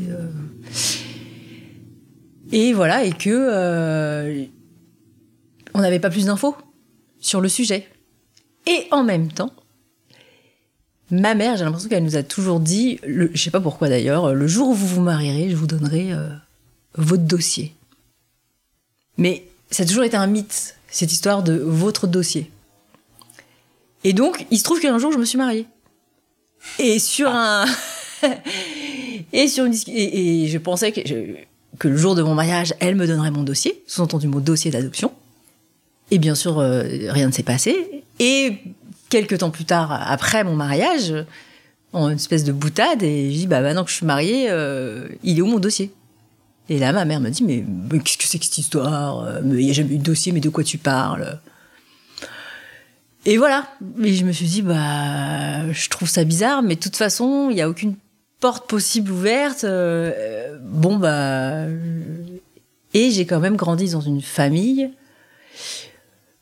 Et 2.52 2.74
voilà, 2.74 3.04
et 3.04 3.12
que 3.12 4.48
on 5.74 5.82
n'avait 5.82 6.00
pas 6.00 6.10
plus 6.10 6.25
d'infos 6.25 6.56
sur 7.20 7.42
le 7.42 7.50
sujet. 7.50 7.88
Et 8.66 8.88
en 8.92 9.04
même 9.04 9.32
temps, 9.32 9.52
ma 11.12 11.36
mère, 11.36 11.58
j'ai 11.58 11.66
l'impression 11.66 11.90
qu'elle 11.90 12.04
nous 12.04 12.16
a 12.16 12.24
toujours 12.24 12.60
dit, 12.60 13.00
le, 13.06 13.30
je 13.34 13.44
sais 13.44 13.52
pas 13.52 13.60
pourquoi 13.60 13.90
d'ailleurs, 13.90 14.34
le 14.34 14.48
jour 14.48 14.70
où 14.70 14.74
vous 14.74 14.88
vous 14.88 15.02
marierez, 15.02 15.50
je 15.50 15.56
vous 15.56 15.68
donnerai 15.68 16.14
euh, 16.14 16.30
votre 16.96 17.24
dossier. 17.24 17.75
Mais 19.18 19.46
ça 19.70 19.84
a 19.84 19.86
toujours 19.86 20.04
été 20.04 20.18
un 20.18 20.28
mythe, 20.28 20.78
cette 20.88 21.12
histoire 21.12 21.44
de 21.44 21.54
votre 21.54 22.08
dossier. 22.08 22.50
Et 24.04 24.14
donc, 24.14 24.46
il 24.52 24.58
se 24.58 24.64
trouve 24.64 24.80
qu'un 24.80 24.98
jour, 24.98 25.12
je 25.12 25.18
me 25.18 25.25
suis 25.25 25.38
mariée. 25.38 25.66
Et 26.80 27.00
sur 27.00 27.30
un. 27.30 27.66
et 29.34 29.48
sur 29.48 29.66
une. 29.66 29.74
Et, 29.88 30.44
et 30.44 30.48
je 30.48 30.58
pensais 30.58 30.92
que, 30.92 31.02
que 31.79 31.88
le 31.88 31.98
jour 31.98 32.15
de 32.15 32.24
mon 32.24 32.34
mariage, 32.34 32.74
elle 32.79 32.96
me 32.96 33.08
donnerait 33.08 33.32
mon 33.32 33.44
dossier, 33.44 33.84
sous-entendu 33.88 34.27
mon 34.27 34.39
dossier 34.39 34.72
d'adoption. 34.72 35.12
Et 36.12 36.17
bien 36.17 36.36
sûr, 36.36 36.60
euh, 36.60 36.84
rien 37.10 37.27
ne 37.27 37.32
s'est 37.32 37.44
passé. 37.44 38.03
Et 38.20 38.58
quelques 39.10 39.39
temps 39.39 39.50
plus 39.50 39.65
tard, 39.65 39.91
après 39.91 40.44
mon 40.44 40.55
mariage, 40.55 41.13
en 41.94 42.10
une 42.10 42.15
espèce 42.15 42.44
de 42.44 42.51
boutade, 42.51 43.03
et 43.03 43.32
je 43.32 43.38
dis 43.38 43.48
bah 43.48 43.62
maintenant 43.62 43.84
que 43.84 43.89
je 43.89 43.96
suis 43.96 44.05
mariée, 44.05 44.48
euh, 44.50 45.08
il 45.24 45.38
est 45.38 45.41
où 45.41 45.48
mon 45.48 45.60
dossier? 45.60 45.91
Et 46.70 46.79
là, 46.79 46.91
ma 46.94 47.05
mère 47.05 47.20
me 47.20 47.29
dit 47.29 47.44
mais, 47.44 47.63
mais 47.91 48.00
qu'est-ce 48.00 48.17
que 48.17 48.25
c'est 48.25 48.39
que 48.39 48.46
cette 48.46 48.58
histoire? 48.58 49.39
Il 49.44 49.51
n'y 49.51 49.70
a 49.70 49.74
jamais 49.74 49.96
eu 49.96 49.98
de 49.98 50.03
dossier, 50.03 50.32
mais 50.32 50.39
de 50.39 50.50
quoi 50.50 50.63
tu 50.63 50.77
parles? 50.77 51.39
Et 53.25 53.38
voilà. 53.38 53.67
Et 54.03 54.13
je 54.13 54.25
me 54.25 54.32
suis 54.32 54.46
dit 54.46 54.62
bah 54.62 55.72
je 55.72 55.89
trouve 55.89 56.10
ça 56.10 56.24
bizarre, 56.24 56.62
mais 56.62 56.75
de 56.75 56.79
toute 56.79 56.96
façon, 56.96 57.50
il 57.50 57.55
n'y 57.55 57.62
a 57.62 57.70
aucune 57.70 57.96
porte 58.39 58.70
possible 58.70 59.12
ouverte. 59.12 59.63
Euh, 59.63 60.58
bon 60.62 60.98
bah 60.98 61.65
et 62.94 63.12
j'ai 63.12 63.25
quand 63.25 63.39
même 63.39 63.56
grandi 63.56 63.89
dans 63.92 64.01
une 64.01 64.22
famille 64.22 64.89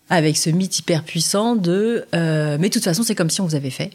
avec 0.10 0.38
ce 0.38 0.50
mythe 0.50 0.80
hyper 0.80 1.04
puissant 1.04 1.56
de 1.56 2.06
euh, 2.14 2.58
mais 2.60 2.70
de 2.70 2.74
toute 2.74 2.84
façon 2.84 3.04
c'est 3.04 3.16
comme 3.16 3.30
si 3.30 3.42
on 3.42 3.46
vous 3.46 3.56
avait 3.56 3.70
fait. 3.70 3.92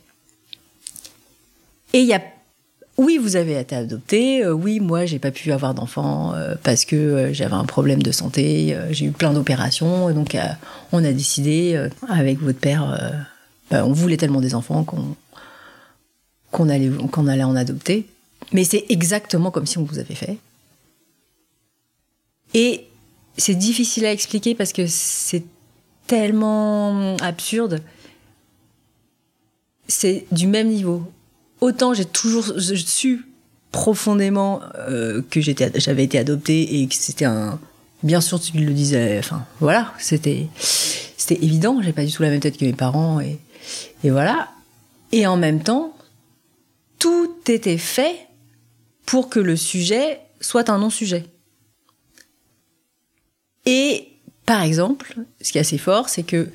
Et 1.92 2.00
il 2.00 2.06
y 2.06 2.14
a 2.14 2.20
oui, 2.98 3.16
vous 3.16 3.36
avez 3.36 3.58
été 3.60 3.76
adopté. 3.76 4.44
Euh, 4.44 4.52
oui, 4.52 4.80
moi, 4.80 5.06
j'ai 5.06 5.20
pas 5.20 5.30
pu 5.30 5.52
avoir 5.52 5.72
d'enfant 5.72 6.34
euh, 6.34 6.56
parce 6.64 6.84
que 6.84 6.96
euh, 6.96 7.32
j'avais 7.32 7.54
un 7.54 7.64
problème 7.64 8.02
de 8.02 8.10
santé. 8.10 8.74
euh, 8.74 8.88
j'ai 8.90 9.06
eu 9.06 9.12
plein 9.12 9.32
d'opérations. 9.32 10.10
Donc, 10.10 10.34
euh, 10.34 10.40
on 10.90 11.04
a 11.04 11.12
décidé 11.12 11.74
euh, 11.76 11.88
avec 12.08 12.40
votre 12.40 12.58
père, 12.58 12.92
euh, 12.92 13.10
bah, 13.70 13.86
on 13.86 13.92
voulait 13.92 14.16
tellement 14.16 14.40
des 14.40 14.56
enfants 14.56 14.82
qu'on 14.82 15.14
qu'on 16.50 16.68
allait 16.68 16.90
allait 17.28 17.44
en 17.44 17.56
adopter. 17.56 18.06
Mais 18.52 18.64
c'est 18.64 18.84
exactement 18.88 19.50
comme 19.50 19.66
si 19.66 19.78
on 19.78 19.84
vous 19.84 19.98
avait 19.98 20.14
fait. 20.14 20.38
Et 22.54 22.86
c'est 23.36 23.54
difficile 23.54 24.06
à 24.06 24.12
expliquer 24.12 24.54
parce 24.54 24.72
que 24.72 24.86
c'est 24.86 25.44
tellement 26.06 27.16
absurde. 27.18 27.82
C'est 29.86 30.26
du 30.32 30.46
même 30.46 30.68
niveau. 30.68 31.02
Autant 31.60 31.94
j'ai 31.94 32.04
toujours 32.04 32.52
su 32.58 33.24
profondément 33.72 34.60
euh, 34.76 35.22
que 35.30 35.40
j'avais 35.40 36.04
été 36.04 36.18
adoptée 36.18 36.80
et 36.80 36.86
que 36.86 36.94
c'était 36.94 37.24
un. 37.24 37.58
Bien 38.02 38.20
sûr, 38.20 38.40
tu 38.40 38.56
le 38.56 38.72
disais. 38.72 39.18
Enfin, 39.18 39.44
voilà, 39.60 39.92
c'était, 39.98 40.46
c'était 40.56 41.42
évident. 41.44 41.82
J'ai 41.82 41.92
pas 41.92 42.04
du 42.04 42.12
tout 42.12 42.22
la 42.22 42.30
même 42.30 42.40
tête 42.40 42.56
que 42.56 42.64
mes 42.64 42.72
parents 42.72 43.20
et, 43.20 43.38
et 44.04 44.10
voilà. 44.10 44.48
Et 45.10 45.26
en 45.26 45.36
même 45.36 45.62
temps, 45.62 45.94
tout 46.98 47.36
était 47.48 47.78
fait 47.78 48.16
pour 49.06 49.28
que 49.28 49.40
le 49.40 49.56
sujet 49.56 50.20
soit 50.40 50.70
un 50.70 50.78
non-sujet. 50.78 51.24
Et 53.66 54.08
par 54.46 54.62
exemple, 54.62 55.16
ce 55.40 55.52
qui 55.52 55.58
est 55.58 55.60
assez 55.60 55.78
fort, 55.78 56.08
c'est 56.08 56.22
que 56.22 56.48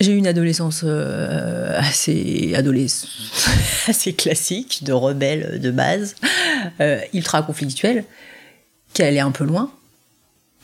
j'ai 0.00 0.12
eu 0.12 0.16
une 0.16 0.26
adolescence 0.26 0.82
euh, 0.84 1.78
assez, 1.78 2.52
classique, 4.16 4.82
de 4.82 4.92
rebelle 4.92 5.60
de 5.60 5.70
base, 5.70 6.16
euh, 6.80 7.00
ultra 7.12 7.42
conflictuelle, 7.42 8.04
qui 8.92 9.02
allait 9.02 9.20
un 9.20 9.30
peu 9.30 9.44
loin. 9.44 9.72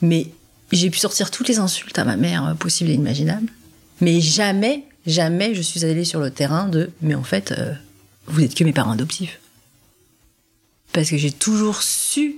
Mais 0.02 0.26
j'ai 0.72 0.90
pu 0.90 0.98
sortir 0.98 1.30
toutes 1.30 1.48
les 1.48 1.58
insultes 1.58 1.98
à 1.98 2.04
ma 2.04 2.16
mère 2.16 2.56
possibles 2.58 2.90
et 2.90 2.94
imaginables. 2.94 3.52
Mais 4.00 4.20
jamais, 4.20 4.84
jamais 5.06 5.54
je 5.54 5.62
suis 5.62 5.84
allée 5.84 6.04
sur 6.04 6.20
le 6.20 6.30
terrain 6.30 6.68
de 6.68 6.90
mais 7.02 7.14
en 7.14 7.22
fait, 7.22 7.52
euh, 7.52 7.72
vous 8.30 8.42
êtes 8.42 8.54
que 8.54 8.64
mes 8.64 8.72
parents 8.72 8.92
adoptifs. 8.92 9.40
Parce 10.92 11.10
que 11.10 11.16
j'ai 11.16 11.32
toujours 11.32 11.82
su 11.82 12.36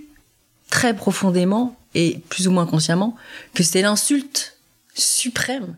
très 0.70 0.94
profondément 0.94 1.76
et 1.94 2.20
plus 2.28 2.48
ou 2.48 2.50
moins 2.50 2.66
consciemment 2.66 3.16
que 3.54 3.62
c'était 3.62 3.82
l'insulte 3.82 4.56
suprême 4.94 5.76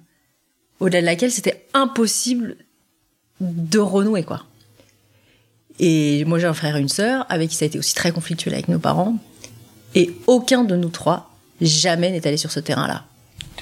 au-delà 0.80 1.00
de 1.00 1.06
laquelle 1.06 1.30
c'était 1.30 1.66
impossible 1.72 2.56
de 3.40 3.78
renouer 3.78 4.22
quoi. 4.22 4.44
Et 5.78 6.24
moi 6.24 6.38
j'ai 6.38 6.46
un 6.46 6.54
frère 6.54 6.76
et 6.76 6.80
une 6.80 6.88
sœur 6.88 7.26
avec 7.28 7.50
qui 7.50 7.56
ça 7.56 7.64
a 7.64 7.66
été 7.66 7.78
aussi 7.78 7.94
très 7.94 8.12
conflictuel 8.12 8.54
avec 8.54 8.68
nos 8.68 8.78
parents 8.78 9.16
et 9.94 10.14
aucun 10.26 10.64
de 10.64 10.76
nous 10.76 10.88
trois 10.88 11.30
jamais 11.60 12.10
n'est 12.10 12.26
allé 12.26 12.36
sur 12.36 12.50
ce 12.50 12.60
terrain-là. 12.60 13.04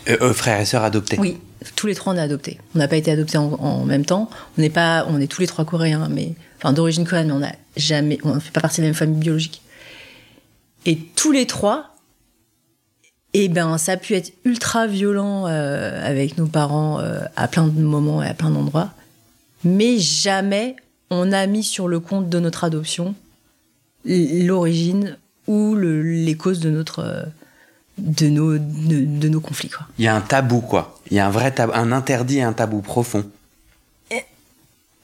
Euh, 0.08 0.16
euh, 0.20 0.32
frères 0.32 0.60
et 0.60 0.64
sœurs 0.64 0.84
adoptés. 0.84 1.16
Oui, 1.18 1.38
tous 1.76 1.86
les 1.86 1.94
trois 1.94 2.12
on 2.12 2.16
est 2.16 2.20
adoptés. 2.20 2.58
On 2.74 2.78
n'a 2.78 2.88
pas 2.88 2.96
été 2.96 3.10
adoptés 3.10 3.38
en, 3.38 3.84
même 3.84 4.04
temps. 4.04 4.28
On 4.58 4.60
n'est 4.60 4.70
pas, 4.70 5.06
on 5.08 5.20
est 5.20 5.26
tous 5.26 5.40
les 5.40 5.46
trois 5.46 5.64
coréens, 5.64 6.08
mais 6.10 6.34
enfin 6.58 6.72
d'origine 6.72 7.06
coréenne, 7.06 7.28
mais 7.28 7.32
on 7.32 7.38
n'a 7.40 7.54
jamais, 7.76 8.18
on 8.24 8.34
ne 8.34 8.40
fait 8.40 8.50
pas 8.50 8.60
partie 8.60 8.80
de 8.80 8.86
la 8.86 8.88
même 8.88 8.96
famille 8.96 9.18
biologique. 9.18 9.62
Et 10.86 10.98
tous 10.98 11.30
les 11.30 11.46
trois, 11.46 11.94
eh 13.34 13.48
ben 13.48 13.78
ça 13.78 13.92
a 13.92 13.96
pu 13.96 14.14
être 14.14 14.32
ultra 14.44 14.86
violent 14.86 15.46
euh, 15.46 16.04
avec 16.04 16.36
nos 16.36 16.46
parents 16.46 17.00
à 17.36 17.48
plein 17.48 17.66
de 17.66 17.80
moments 17.80 18.22
et 18.22 18.26
à 18.28 18.34
plein 18.34 18.50
d'endroits, 18.50 18.90
mais 19.64 19.98
jamais 19.98 20.76
on 21.10 21.30
a 21.30 21.46
mis 21.46 21.62
sur 21.62 21.86
le 21.88 22.00
compte 22.00 22.28
de 22.28 22.38
notre 22.40 22.64
adoption 22.64 23.14
l'origine 24.04 25.16
ou 25.46 25.74
le- 25.74 26.02
les 26.02 26.34
causes 26.36 26.60
de 26.60 26.70
notre 26.70 27.26
de 27.98 28.28
nos 28.28 28.58
de, 28.58 29.04
de 29.04 29.28
nos 29.28 29.40
conflits 29.40 29.68
quoi. 29.68 29.86
Il 29.98 30.04
y 30.04 30.08
a 30.08 30.14
un 30.14 30.20
tabou, 30.20 30.60
quoi. 30.60 30.98
Il 31.10 31.16
y 31.16 31.20
a 31.20 31.26
un 31.26 31.30
vrai 31.30 31.52
tabou, 31.52 31.72
un 31.74 31.92
interdit 31.92 32.38
et 32.38 32.42
un 32.42 32.52
tabou 32.52 32.80
profond. 32.80 33.24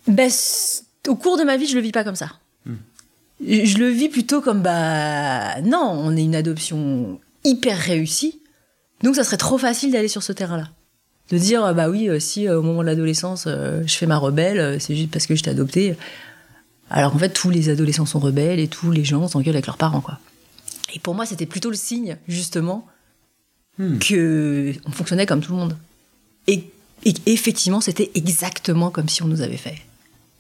Ben, 0.07 0.31
au 1.07 1.17
cours 1.17 1.37
de 1.37 1.45
ma 1.45 1.59
vie, 1.59 1.67
je 1.67 1.75
le 1.75 1.83
vis 1.83 1.93
pas 1.93 2.03
comme 2.03 2.17
ça. 2.17 2.31
Je 3.47 3.65
je 3.65 3.79
le 3.79 3.89
vis 3.89 4.09
plutôt 4.09 4.41
comme 4.41 4.63
bah 4.63 5.61
non, 5.61 5.93
on 5.95 6.17
est 6.17 6.25
une 6.25 6.35
adoption 6.35 7.21
hyper 7.45 7.79
réussie, 7.79 8.41
donc 9.03 9.15
ça 9.15 9.23
serait 9.23 9.37
trop 9.37 9.59
facile 9.59 9.93
d'aller 9.93 10.09
sur 10.09 10.23
ce 10.23 10.33
terrain-là. 10.33 10.69
De 11.31 11.39
dire 11.39 11.63
ah 11.65 11.73
bah 11.73 11.89
oui, 11.89 12.09
euh, 12.09 12.19
si 12.19 12.49
euh, 12.49 12.59
au 12.59 12.63
moment 12.63 12.81
de 12.81 12.87
l'adolescence 12.87 13.45
euh, 13.47 13.83
je 13.87 13.95
fais 13.95 14.07
ma 14.07 14.17
rebelle, 14.17 14.81
c'est 14.81 14.97
juste 14.97 15.11
parce 15.11 15.27
que 15.27 15.37
je 15.37 15.43
t'ai 15.43 15.51
adopté. 15.51 15.97
Alors 16.91 17.15
en 17.15 17.19
fait, 17.19 17.29
tous 17.29 17.51
les 17.51 17.69
adolescents 17.69 18.07
sont 18.07 18.19
rebelles 18.19 18.59
et 18.59 18.67
tous 18.67 18.91
les 18.91 19.05
gens 19.05 19.29
s'engueulent 19.29 19.55
avec 19.55 19.67
leurs 19.67 19.77
parents 19.77 20.01
quoi. 20.01 20.19
Et 20.95 20.99
pour 20.99 21.15
moi, 21.15 21.27
c'était 21.27 21.47
plutôt 21.47 21.71
le 21.71 21.77
signe 21.77 22.17
justement 22.29 22.87
que 23.79 24.75
on 24.87 24.91
fonctionnait 24.91 25.27
comme 25.27 25.41
tout 25.41 25.53
le 25.53 25.59
monde. 25.59 25.77
Et, 26.47 26.71
et 27.05 27.15
effectivement, 27.27 27.81
c'était 27.81 28.11
exactement 28.15 28.91
comme 28.91 29.09
si 29.09 29.23
on 29.23 29.29
nous 29.29 29.43
avait 29.43 29.57
fait. 29.57 29.77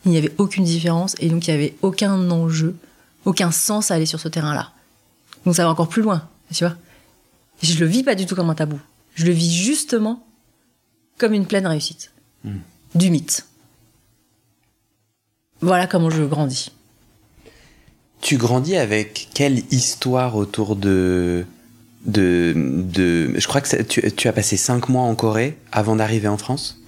Il 0.04 0.10
n'y 0.10 0.18
avait 0.18 0.32
aucune 0.38 0.64
différence 0.64 1.14
et 1.20 1.28
donc 1.28 1.46
il 1.46 1.50
n'y 1.50 1.56
avait 1.56 1.74
aucun 1.82 2.30
enjeu, 2.30 2.76
aucun 3.24 3.50
sens 3.50 3.90
à 3.90 3.94
aller 3.94 4.06
sur 4.06 4.20
ce 4.20 4.28
terrain-là. 4.28 4.72
Donc 5.44 5.54
ça 5.54 5.64
va 5.64 5.70
encore 5.70 5.88
plus 5.88 6.02
loin, 6.02 6.28
tu 6.52 6.64
vois. 6.64 6.76
Je 7.62 7.78
le 7.78 7.86
vis 7.86 8.02
pas 8.02 8.14
du 8.14 8.26
tout 8.26 8.34
comme 8.34 8.50
un 8.50 8.54
tabou. 8.54 8.80
Je 9.14 9.26
le 9.26 9.32
vis 9.32 9.52
justement 9.54 10.26
comme 11.18 11.32
une 11.32 11.46
pleine 11.46 11.66
réussite. 11.66 12.12
Du 12.94 13.10
mythe. 13.10 13.46
Voilà 15.60 15.86
comment 15.86 16.10
je 16.10 16.22
grandis. 16.22 16.70
Tu 18.20 18.36
grandis 18.36 18.76
avec 18.76 19.28
quelle 19.34 19.62
histoire 19.70 20.36
autour 20.36 20.76
de. 20.76 21.44
de. 22.06 22.52
de 22.56 23.32
je 23.38 23.46
crois 23.46 23.60
que 23.60 23.82
tu, 23.82 24.28
as 24.28 24.32
passé 24.32 24.56
cinq 24.56 24.88
mois 24.88 25.02
en 25.02 25.14
Corée 25.14 25.56
avant 25.72 25.96
d'arriver 25.96 26.28
en 26.28 26.38
France? 26.38 26.80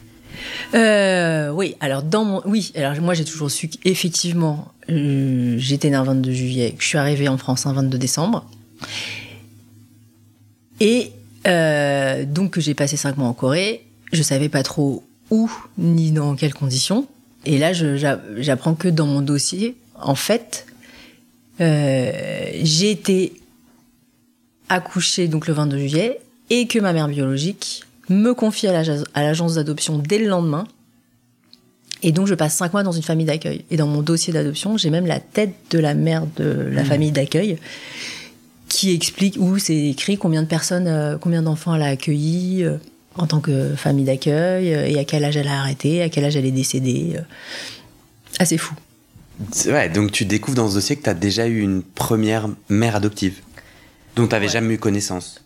Euh, 0.75 1.51
oui, 1.51 1.77
alors 1.81 2.03
dans 2.03 2.25
mon, 2.25 2.43
oui, 2.47 2.73
alors 2.75 2.99
moi 3.01 3.15
j'ai 3.15 3.25
toujours 3.25 3.51
su 3.51 3.69
qu'effectivement 3.69 4.73
euh, 4.89 5.57
j'étais 5.59 5.91
née 5.91 5.97
un 5.97 6.05
22 6.05 6.33
juillet, 6.33 6.73
que 6.73 6.83
je 6.83 6.89
suis 6.89 6.99
arrivée 6.99 7.29
en 7.29 7.37
France 7.37 7.67
un 7.67 7.75
22 7.75 7.99
décembre, 7.99 8.47
et 10.79 11.13
euh, 11.47 12.25
donc 12.25 12.53
que 12.53 12.61
j'ai 12.61 12.75
passé 12.75 12.97
cinq 12.97 13.17
mois 13.17 13.29
en 13.29 13.35
Corée. 13.35 13.85
Je 14.13 14.23
savais 14.23 14.49
pas 14.49 14.63
trop 14.63 15.05
où 15.31 15.51
ni 15.79 16.11
dans 16.11 16.35
quelles 16.35 16.55
conditions. 16.55 17.07
Et 17.47 17.59
là, 17.59 17.73
j'apprends 17.73 18.75
que 18.75 18.89
dans 18.89 19.07
mon 19.07 19.23
dossier, 19.23 19.77
en 19.99 20.15
fait, 20.15 20.67
j'ai 21.61 22.90
été 22.90 23.33
accouchée 24.69 25.29
donc 25.29 25.47
le 25.47 25.52
22 25.55 25.79
juillet 25.79 26.21
et 26.49 26.67
que 26.67 26.79
ma 26.79 26.93
mère 26.93 27.09
biologique 27.09 27.83
me 28.09 28.33
confie 28.35 28.67
à 28.67 28.73
l'ag- 28.73 29.05
à 29.14 29.23
l'agence 29.23 29.55
d'adoption 29.55 29.99
dès 29.99 30.19
le 30.19 30.26
lendemain. 30.26 30.67
Et 32.02 32.12
donc 32.12 32.26
je 32.26 32.35
passe 32.35 32.55
cinq 32.57 32.73
mois 32.73 32.83
dans 32.83 32.93
une 32.93 33.02
famille 33.02 33.26
d'accueil. 33.26 33.64
Et 33.71 33.76
dans 33.76 33.87
mon 33.87 34.00
dossier 34.02 34.33
d'adoption, 34.33 34.76
j'ai 34.79 34.90
même 34.90 35.07
la 35.07 35.21
tête 35.21 35.55
de 35.71 35.79
la 35.79 35.95
mère 35.95 36.26
de 36.37 36.45
la 36.73 36.85
famille 36.85 37.12
d'accueil 37.12 37.59
qui 38.69 38.93
explique 38.95 39.37
où 39.38 39.59
c'est 39.59 39.76
écrit 39.76 40.17
combien 40.17 40.43
de 40.43 40.47
personnes, 40.49 40.87
euh, 40.87 41.19
combien 41.19 41.43
d'enfants 41.43 41.75
elle 41.75 41.83
a 41.83 41.87
accueillis. 41.87 42.64
euh. 42.64 42.79
en 43.17 43.26
tant 43.26 43.40
que 43.40 43.75
famille 43.75 44.05
d'accueil, 44.05 44.69
et 44.69 44.97
à 44.99 45.05
quel 45.05 45.25
âge 45.25 45.37
elle 45.37 45.49
a 45.49 45.59
arrêté, 45.61 46.00
à 46.00 46.09
quel 46.09 46.25
âge 46.25 46.37
elle 46.37 46.47
est 46.47 46.52
décédée. 46.52 47.17
Assez 48.38 48.57
fou. 48.57 48.73
Ouais, 49.66 49.88
donc 49.88 50.12
tu 50.12 50.25
découvres 50.25 50.56
dans 50.56 50.68
ce 50.68 50.75
dossier 50.75 50.97
que 50.97 51.02
tu 51.02 51.11
as 51.11 51.14
déjà 51.14 51.47
eu 51.47 51.61
une 51.61 51.82
première 51.82 52.49
mère 52.68 52.97
adoptive, 52.97 53.40
dont 54.16 54.26
tu 54.26 54.32
n'avais 54.32 54.49
jamais 54.49 54.75
eu 54.75 54.78
connaissance. 54.78 55.44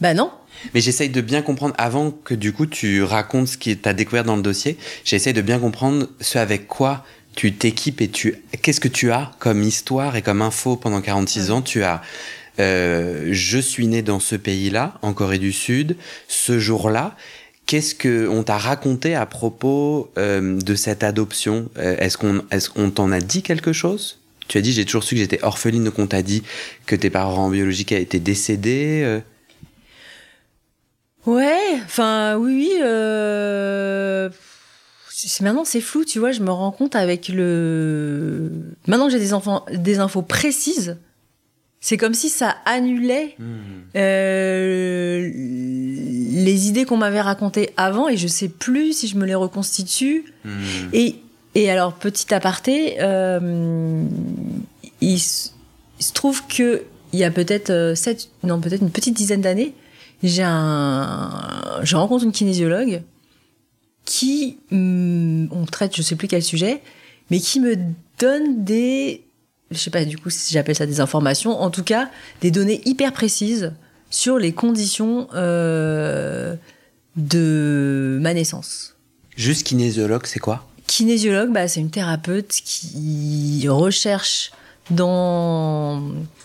Bah 0.00 0.14
non. 0.14 0.30
Mais 0.74 0.80
j'essaye 0.80 1.08
de 1.08 1.20
bien 1.20 1.42
comprendre, 1.42 1.74
avant 1.78 2.10
que 2.10 2.34
du 2.34 2.52
coup 2.52 2.66
tu 2.66 3.02
racontes 3.02 3.48
ce 3.48 3.58
que 3.58 3.70
tu 3.70 3.88
as 3.88 3.94
découvert 3.94 4.24
dans 4.24 4.36
le 4.36 4.42
dossier, 4.42 4.76
j'essaye 5.04 5.32
de 5.32 5.42
bien 5.42 5.58
comprendre 5.58 6.08
ce 6.20 6.38
avec 6.38 6.66
quoi 6.66 7.04
tu 7.34 7.52
t'équipes 7.52 8.00
et 8.00 8.08
tu... 8.08 8.42
Qu'est-ce 8.60 8.80
que 8.80 8.88
tu 8.88 9.10
as 9.10 9.30
comme 9.38 9.62
histoire 9.62 10.16
et 10.16 10.22
comme 10.22 10.42
info 10.42 10.76
pendant 10.76 11.00
46 11.00 11.50
ans 11.50 11.62
Tu 11.62 11.82
as... 11.82 12.02
Euh, 12.60 13.28
je 13.30 13.58
suis 13.58 13.86
né 13.86 14.02
dans 14.02 14.20
ce 14.20 14.36
pays-là, 14.36 14.98
en 15.02 15.14
Corée 15.14 15.38
du 15.38 15.52
Sud, 15.52 15.96
ce 16.28 16.58
jour-là. 16.58 17.16
Qu'est-ce 17.72 17.94
que 17.94 18.28
on 18.28 18.42
t'a 18.42 18.58
raconté 18.58 19.14
à 19.14 19.24
propos 19.24 20.10
euh, 20.18 20.60
de 20.60 20.74
cette 20.74 21.02
adoption? 21.02 21.70
Euh, 21.78 21.96
Est-ce 21.96 22.18
qu'on 22.18 22.40
est 22.50 22.68
qu'on 22.68 22.90
t'en 22.90 23.10
a 23.10 23.18
dit 23.18 23.42
quelque 23.42 23.72
chose? 23.72 24.18
Tu 24.46 24.58
as 24.58 24.60
dit 24.60 24.74
j'ai 24.74 24.84
toujours 24.84 25.04
su 25.04 25.14
que 25.14 25.22
j'étais 25.22 25.42
orpheline, 25.42 25.82
donc 25.84 25.98
on 25.98 26.06
t'a 26.06 26.20
dit 26.20 26.42
que 26.84 26.94
tes 26.94 27.08
parents 27.08 27.48
biologiques 27.48 27.92
étaient 27.92 28.20
décédés. 28.20 29.00
Euh. 29.04 29.20
Ouais, 31.24 31.80
enfin 31.86 32.36
oui, 32.36 32.74
oui. 32.74 32.82
Maintenant 35.40 35.64
c'est 35.64 35.80
flou, 35.80 36.04
tu 36.04 36.18
vois. 36.18 36.32
Je 36.32 36.42
me 36.42 36.50
rends 36.50 36.72
compte 36.72 36.94
avec 36.94 37.30
le. 37.30 38.50
Maintenant 38.86 39.06
que 39.06 39.12
j'ai 39.12 39.18
des 39.18 39.32
enfants, 39.32 39.64
des 39.72 39.98
infos 39.98 40.20
précises 40.20 40.98
c'est 41.82 41.96
comme 41.96 42.14
si 42.14 42.28
ça 42.28 42.54
annulait 42.64 43.34
hmm. 43.40 43.44
euh, 43.96 45.28
les 46.32 46.68
idées 46.68 46.84
qu'on 46.84 46.96
m'avait 46.96 47.20
racontées 47.20 47.70
avant 47.76 48.08
et 48.08 48.16
je 48.16 48.26
sais 48.26 48.48
plus 48.48 48.94
si 48.94 49.06
je 49.06 49.16
me 49.16 49.26
les 49.26 49.34
reconstitue. 49.34 50.24
Hmm. 50.44 50.88
Et, 50.92 51.16
et 51.54 51.70
alors, 51.70 51.92
petit 51.92 52.32
aparté, 52.32 52.96
euh, 53.00 54.04
il, 55.00 55.20
se 55.20 55.50
trouve 56.14 56.46
que 56.46 56.82
il 57.12 57.18
y 57.18 57.24
a 57.24 57.30
peut-être 57.30 57.70
euh, 57.70 57.94
sept, 57.94 58.30
non 58.42 58.60
peut-être 58.60 58.80
une 58.80 58.90
petite 58.90 59.14
dizaine 59.14 59.42
d'années, 59.42 59.74
j'ai 60.22 60.42
un, 60.42 61.80
je 61.82 61.96
rencontre 61.96 62.24
une 62.24 62.32
kinésiologue 62.32 63.02
qui, 64.06 64.58
hmm, 64.70 65.46
on 65.50 65.66
traite, 65.66 65.94
je 65.94 66.02
sais 66.02 66.16
plus 66.16 66.28
quel 66.28 66.42
sujet, 66.42 66.80
mais 67.30 67.38
qui 67.38 67.60
me 67.60 67.76
donne 68.18 68.64
des 68.64 69.22
je 69.70 69.78
sais 69.78 69.90
pas 69.90 70.04
du 70.04 70.18
coup 70.18 70.30
si 70.30 70.52
j'appelle 70.52 70.74
ça 70.74 70.86
des 70.86 71.00
informations, 71.00 71.60
en 71.60 71.70
tout 71.70 71.82
cas 71.82 72.10
des 72.40 72.50
données 72.50 72.80
hyper 72.84 73.12
précises 73.12 73.72
sur 74.12 74.38
les 74.38 74.52
conditions 74.52 75.26
euh, 75.34 76.54
de 77.16 78.18
ma 78.20 78.34
naissance. 78.34 78.94
Juste 79.36 79.66
kinésiologue, 79.66 80.26
c'est 80.26 80.38
quoi? 80.38 80.68
Kinésiologue, 80.86 81.52
bah, 81.52 81.66
c'est 81.66 81.80
une 81.80 81.90
thérapeute 81.90 82.52
qui 82.64 83.66
recherche 83.68 84.52
dans 84.90 86.02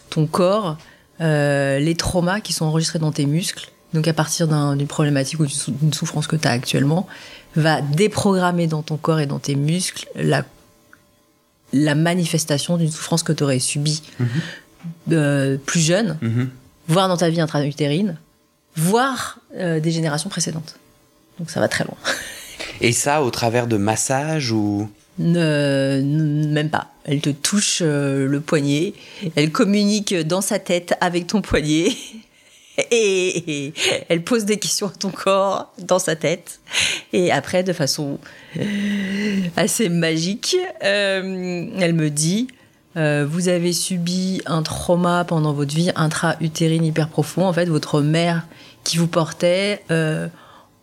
ton 0.09 0.25
corps 0.25 0.77
euh, 1.19 1.79
les 1.79 1.95
traumas 1.95 2.39
qui 2.39 2.53
sont 2.53 2.65
enregistrés 2.65 2.99
dans 2.99 3.11
tes 3.11 3.25
muscles. 3.25 3.71
Donc 3.93 4.07
à 4.07 4.13
partir 4.13 4.47
d'une 4.47 4.87
problématique 4.87 5.39
ou 5.39 5.45
d'une 5.45 5.93
souffrance 5.93 6.27
que 6.27 6.35
tu 6.35 6.47
as 6.47 6.51
actuellement, 6.51 7.07
va 7.55 7.81
déprogrammer 7.81 8.67
dans 8.67 8.83
ton 8.83 8.97
corps 8.97 9.19
et 9.19 9.25
dans 9.25 9.39
tes 9.39 9.55
muscles 9.55 10.07
la 10.15 10.43
la 11.73 11.95
manifestation 11.95 12.77
d'une 12.77 12.91
souffrance 12.91 13.23
que 13.23 13.33
tu 13.33 13.43
aurais 13.43 13.59
subie 13.59 14.01
mhm. 14.19 14.27
euh, 15.11 15.57
plus 15.57 15.81
jeune, 15.81 16.17
mhm. 16.21 16.49
Voire 16.87 17.07
dans 17.07 17.17
ta 17.17 17.29
vie 17.29 17.41
intra-utérine, 17.41 18.17
voire 18.75 19.39
euh, 19.55 19.79
des 19.79 19.91
générations 19.91 20.29
précédentes. 20.29 20.77
Donc 21.39 21.49
ça 21.49 21.59
va 21.59 21.67
très 21.67 21.83
loin. 21.83 21.97
Et 22.81 22.91
ça 22.91 23.23
au 23.23 23.31
travers 23.31 23.67
de 23.67 23.77
massages 23.77 24.51
ou? 24.51 24.89
Ne, 25.19 26.01
même 26.49 26.69
pas. 26.69 26.91
Elle 27.03 27.21
te 27.21 27.31
touche 27.31 27.79
euh, 27.81 28.27
le 28.27 28.39
poignet, 28.39 28.93
elle 29.35 29.51
communique 29.51 30.13
dans 30.13 30.41
sa 30.41 30.59
tête 30.59 30.95
avec 31.01 31.25
ton 31.25 31.41
poignet 31.41 31.87
et, 32.91 33.73
elle 34.09 34.23
pose 34.23 34.45
des 34.45 34.57
questions 34.57 34.87
à 34.87 34.91
ton 34.91 35.09
corps 35.09 35.73
dans 35.79 35.97
sa 35.97 36.15
tête. 36.15 36.59
Et 37.13 37.31
après, 37.31 37.63
de 37.63 37.73
façon 37.73 38.19
assez 39.55 39.89
magique, 39.89 40.55
euh, 40.83 41.67
elle 41.79 41.93
me 41.93 42.09
dit 42.11 42.47
euh, 42.97 43.25
Vous 43.29 43.47
avez 43.47 43.73
subi 43.73 44.41
un 44.45 44.63
trauma 44.63 45.23
pendant 45.23 45.53
votre 45.53 45.73
vie 45.73 45.91
intra-utérine 45.95 46.83
hyper 46.83 47.07
profond. 47.07 47.45
En 47.45 47.53
fait, 47.53 47.65
votre 47.65 48.01
mère 48.01 48.45
qui 48.83 48.97
vous 48.97 49.07
portait, 49.07 49.83
euh, 49.91 50.27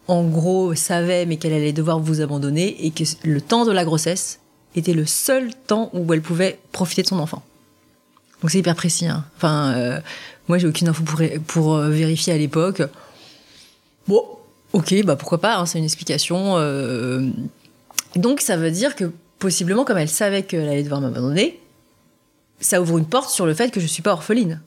en 0.09 0.25
gros, 0.25 0.75
savait 0.75 1.27
mais 1.27 1.37
qu'elle 1.37 1.53
allait 1.53 1.73
devoir 1.73 1.99
vous 1.99 2.21
abandonner 2.21 2.87
et 2.87 2.91
que 2.91 3.05
le 3.25 3.41
temps 3.41 3.65
de 3.65 3.73
la 3.73 3.85
grossesse 3.85 4.41
était 4.75 4.95
le 4.95 5.07
seul 5.07 5.51
temps 5.67 5.91
où 5.93 6.13
elle 6.13 6.23
pouvait 6.23 6.59
profiter 6.73 7.03
de 7.03 7.09
son 7.09 7.19
enfant. 7.19 7.43
Donc 8.41 8.51
c'est 8.51 8.59
hyper 8.59 8.75
précis. 8.75 9.07
Hein. 9.07 9.25
Enfin, 9.37 10.01
moi, 10.49 10.59
j'ai 10.59 10.67
aucune 10.67 10.89
info 10.89 11.03
pour, 11.03 11.21
pour 11.47 11.75
euh, 11.75 11.89
vérifier 11.89 12.33
à 12.33 12.39
l'époque. 12.39 12.83
Bon, 14.07 14.23
ok, 14.73 14.95
bah 15.05 15.17
pourquoi 15.17 15.41
pas, 15.41 15.57
hein, 15.57 15.67
c'est 15.67 15.79
une 15.79 15.85
explication. 15.85 16.57
Euh. 16.59 17.27
Donc, 18.17 18.41
ça 18.41 18.57
veut 18.57 18.71
dire 18.71 18.95
que 18.95 19.11
possiblement, 19.39 19.85
comme 19.85 19.99
elle 19.99 20.09
savait 20.09 20.43
qu'elle 20.43 20.69
allait 20.69 20.83
devoir 20.83 21.01
m'abandonner, 21.01 21.61
ça 22.61 22.81
ouvre 22.81 22.99
une 22.99 23.07
porte 23.07 23.31
sur 23.31 23.47
le 23.47 23.55
fait 23.55 23.71
que 23.71 23.81
je 23.81 23.87
suis 23.87 24.03
pas 24.03 24.13
orpheline. 24.13 24.61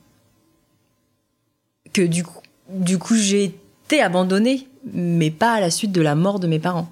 Que 1.94 2.02
du 2.02 2.24
coup, 2.24 3.16
j'ai 3.16 3.56
été 3.86 4.02
abandonnée, 4.02 4.68
mais 4.94 5.32
pas 5.32 5.54
à 5.54 5.60
la 5.60 5.72
suite 5.72 5.92
de 5.92 6.02
la 6.02 6.16
mort 6.16 6.40
de 6.40 6.48
mes 6.48 6.60
parents. 6.60 6.90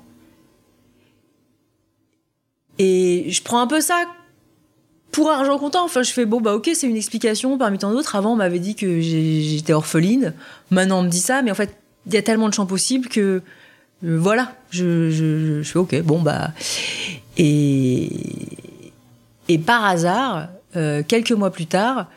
Et 2.79 3.27
je 3.29 3.41
prends 3.41 3.59
un 3.59 3.67
peu 3.67 3.81
ça 3.81 4.03
pour 5.11 5.29
argent 5.29 5.57
comptant, 5.57 5.85
enfin, 5.85 6.03
je 6.03 6.11
fais 6.11 6.25
bon, 6.25 6.41
bah 6.41 6.53
ok, 6.55 6.69
c'est 6.73 6.87
une 6.87 6.97
explication 6.97 7.57
parmi 7.57 7.77
tant 7.77 7.91
d'autres. 7.91 8.15
Avant, 8.15 8.33
on 8.33 8.35
m'avait 8.35 8.59
dit 8.59 8.75
que 8.75 8.99
j'étais 8.99 9.71
orpheline. 9.71 10.33
Maintenant, 10.71 10.99
on 10.99 11.03
me 11.03 11.09
dit 11.09 11.21
ça, 11.21 11.41
mais 11.41 11.51
en 11.51 11.55
fait, 11.55 11.73
il 12.05 12.13
y 12.13 12.17
a 12.17 12.21
tellement 12.21 12.49
de 12.49 12.53
champs 12.53 12.65
possibles 12.65 13.07
que 13.07 13.41
euh, 14.03 14.17
voilà, 14.19 14.53
je, 14.71 15.09
je, 15.11 15.63
fais 15.63 15.79
ok, 15.79 16.01
bon, 16.01 16.21
bah. 16.21 16.51
Et 17.37 18.09
par 19.65 19.85
hasard, 19.85 20.49
euh, 20.75 21.03
quelques 21.07 21.31
mois 21.31 21.51
plus 21.51 21.65
tard, 21.65 22.07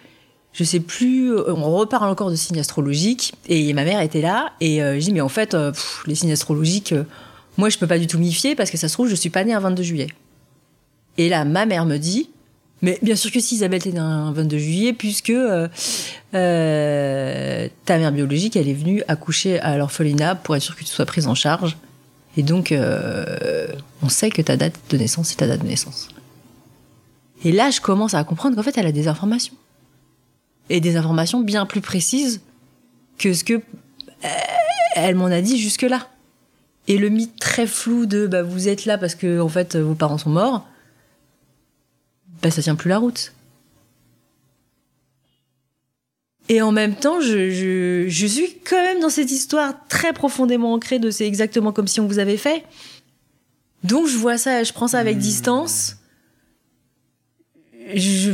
je 0.52 0.64
sais 0.64 0.80
plus, 0.80 1.36
on 1.36 1.76
reparle 1.76 2.08
encore 2.08 2.30
de 2.30 2.36
signes 2.36 2.58
astrologiques, 2.58 3.34
et 3.48 3.72
ma 3.74 3.84
mère 3.84 4.00
était 4.00 4.22
là, 4.22 4.52
et 4.60 4.82
euh, 4.82 4.98
je 4.98 5.04
dis, 5.04 5.12
mais 5.12 5.20
en 5.20 5.28
fait, 5.28 5.56
les 6.06 6.14
signes 6.14 6.32
astrologiques, 6.32 6.94
moi, 7.58 7.68
je 7.68 7.78
peux 7.78 7.86
pas 7.86 7.98
du 7.98 8.06
tout 8.06 8.18
m'y 8.18 8.32
fier 8.32 8.54
parce 8.54 8.70
que 8.70 8.76
ça 8.76 8.88
se 8.88 8.94
trouve, 8.94 9.08
je 9.08 9.14
suis 9.14 9.30
pas 9.30 9.44
née 9.44 9.52
un 9.52 9.60
22 9.60 9.82
juillet. 9.82 10.06
Et 11.18 11.28
là, 11.28 11.44
ma 11.44 11.66
mère 11.66 11.84
me 11.84 11.96
dit, 11.96 12.30
mais 12.82 12.98
bien 13.02 13.16
sûr 13.16 13.32
que 13.32 13.40
si 13.40 13.56
Isabelle 13.56 13.84
était 13.84 13.98
un 13.98 14.32
22 14.32 14.58
juillet, 14.58 14.92
puisque 14.92 15.30
euh, 15.30 15.66
euh, 16.34 17.68
ta 17.84 17.98
mère 17.98 18.12
biologique, 18.12 18.56
elle 18.56 18.68
est 18.68 18.74
venue 18.74 19.02
accoucher 19.08 19.58
à 19.60 19.76
l'orphelinat 19.76 20.36
pour 20.36 20.54
être 20.54 20.62
sûre 20.62 20.76
que 20.76 20.84
tu 20.84 20.90
sois 20.90 21.06
prise 21.06 21.26
en 21.26 21.34
charge. 21.34 21.76
Et 22.36 22.44
donc, 22.44 22.70
euh, 22.70 23.66
on 24.02 24.08
sait 24.08 24.30
que 24.30 24.42
ta 24.42 24.56
date 24.56 24.74
de 24.90 24.96
naissance, 24.96 25.30
c'est 25.30 25.36
ta 25.36 25.48
date 25.48 25.62
de 25.62 25.66
naissance. 25.66 26.08
Et 27.44 27.52
là, 27.52 27.70
je 27.70 27.80
commence 27.80 28.14
à 28.14 28.24
comprendre 28.24 28.56
qu'en 28.56 28.62
fait, 28.62 28.76
elle 28.78 28.86
a 28.86 28.92
des 28.92 29.08
informations. 29.08 29.54
Et 30.70 30.80
des 30.80 30.96
informations 30.96 31.40
bien 31.40 31.66
plus 31.66 31.80
précises 31.80 32.40
que 33.16 33.32
ce 33.32 33.44
que 33.44 33.60
elle 34.94 35.14
m'en 35.14 35.26
a 35.26 35.40
dit 35.40 35.58
jusque-là. 35.58 36.08
Et 36.88 36.98
le 36.98 37.08
mythe 37.08 37.38
très 37.38 37.66
flou 37.66 38.06
de 38.06 38.26
bah, 38.26 38.42
vous 38.42 38.68
êtes 38.68 38.84
là 38.84 38.98
parce 38.98 39.14
que 39.14 39.40
en 39.40 39.48
fait 39.48 39.76
vos 39.76 39.94
parents 39.94 40.18
sont 40.18 40.30
morts 40.30 40.66
bah, 42.42 42.50
ça 42.50 42.62
tient 42.62 42.76
plus 42.76 42.88
la 42.88 42.98
route. 42.98 43.32
Et 46.48 46.62
en 46.62 46.72
même 46.72 46.94
temps, 46.94 47.20
je, 47.20 48.08
je, 48.08 48.26
suis 48.26 48.54
quand 48.64 48.82
même 48.82 49.00
dans 49.00 49.10
cette 49.10 49.30
histoire 49.30 49.74
très 49.88 50.14
profondément 50.14 50.72
ancrée 50.72 50.98
de 50.98 51.10
c'est 51.10 51.26
exactement 51.26 51.72
comme 51.72 51.88
si 51.88 52.00
on 52.00 52.06
vous 52.06 52.18
avait 52.18 52.38
fait. 52.38 52.64
Donc 53.84 54.06
je 54.06 54.16
vois 54.16 54.38
ça, 54.38 54.62
je 54.62 54.72
prends 54.72 54.88
ça 54.88 54.98
avec 54.98 55.16
hmm. 55.16 55.20
distance. 55.20 55.97
Je, 57.94 58.32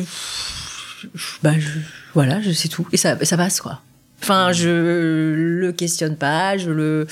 bah 1.43 1.53
je, 1.59 1.69
voilà, 2.15 2.41
je 2.41 2.51
sais 2.51 2.69
tout 2.69 2.87
et 2.93 2.97
ça, 2.97 3.23
ça 3.25 3.37
passe 3.37 3.61
quoi. 3.61 3.81
Enfin, 4.23 4.53
je 4.53 5.33
le 5.35 5.73
questionne 5.73 6.17
pas, 6.17 6.57
je 6.57 6.71
le, 6.71 7.07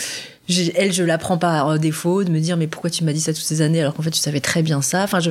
elle, 0.74 0.92
je 0.92 1.02
la 1.02 1.18
prends 1.18 1.38
pas 1.38 1.70
à 1.70 1.78
défaut 1.78 2.24
de 2.24 2.30
me 2.30 2.40
dire 2.40 2.56
mais 2.56 2.66
pourquoi 2.66 2.90
tu 2.90 3.04
m'as 3.04 3.12
dit 3.12 3.20
ça 3.20 3.32
toutes 3.32 3.42
ces 3.42 3.60
années 3.60 3.80
alors 3.80 3.94
qu'en 3.94 4.02
fait 4.02 4.10
tu 4.10 4.20
savais 4.20 4.40
très 4.40 4.62
bien 4.62 4.80
ça? 4.82 5.02
Enfin, 5.02 5.20
je, 5.20 5.30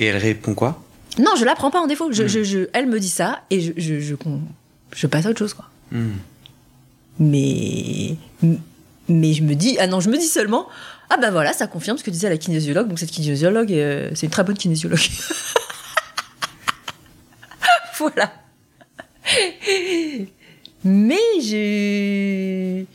et 0.00 0.06
elle 0.06 0.16
répond 0.16 0.54
quoi? 0.54 0.82
Non, 1.18 1.32
je 1.38 1.44
la 1.44 1.54
prends 1.54 1.70
pas 1.70 1.80
en 1.80 1.86
défaut. 1.86 2.12
Je, 2.12 2.24
hmm. 2.24 2.44
je, 2.44 2.68
elle 2.72 2.86
me 2.86 3.00
dit 3.00 3.08
ça 3.08 3.42
et 3.50 3.60
je, 3.60 3.72
je, 3.76 4.14
je, 4.94 5.06
passe 5.06 5.26
à 5.26 5.30
autre 5.30 5.38
chose, 5.38 5.54
quoi. 5.54 5.68
Hmm. 5.90 6.12
Mais, 7.18 8.16
mais 9.08 9.32
je 9.32 9.42
me 9.42 9.54
dis, 9.54 9.76
ah 9.80 9.88
non, 9.88 9.98
je 10.00 10.08
me 10.08 10.16
dis 10.16 10.26
seulement, 10.26 10.68
ah 11.10 11.16
ben 11.16 11.30
voilà, 11.30 11.52
ça 11.52 11.66
confirme 11.66 11.98
ce 11.98 12.04
que 12.04 12.10
disait 12.10 12.28
la 12.28 12.36
kinésiologue. 12.36 12.88
Donc 12.88 12.98
cette 12.98 13.10
kinésiologue, 13.10 13.72
euh, 13.72 14.10
c'est 14.14 14.26
une 14.26 14.30
très 14.30 14.44
bonne 14.44 14.56
kinésiologue. 14.56 15.00
voilà. 18.14 18.32
Mais 20.84 21.16
j'ai. 21.42 22.86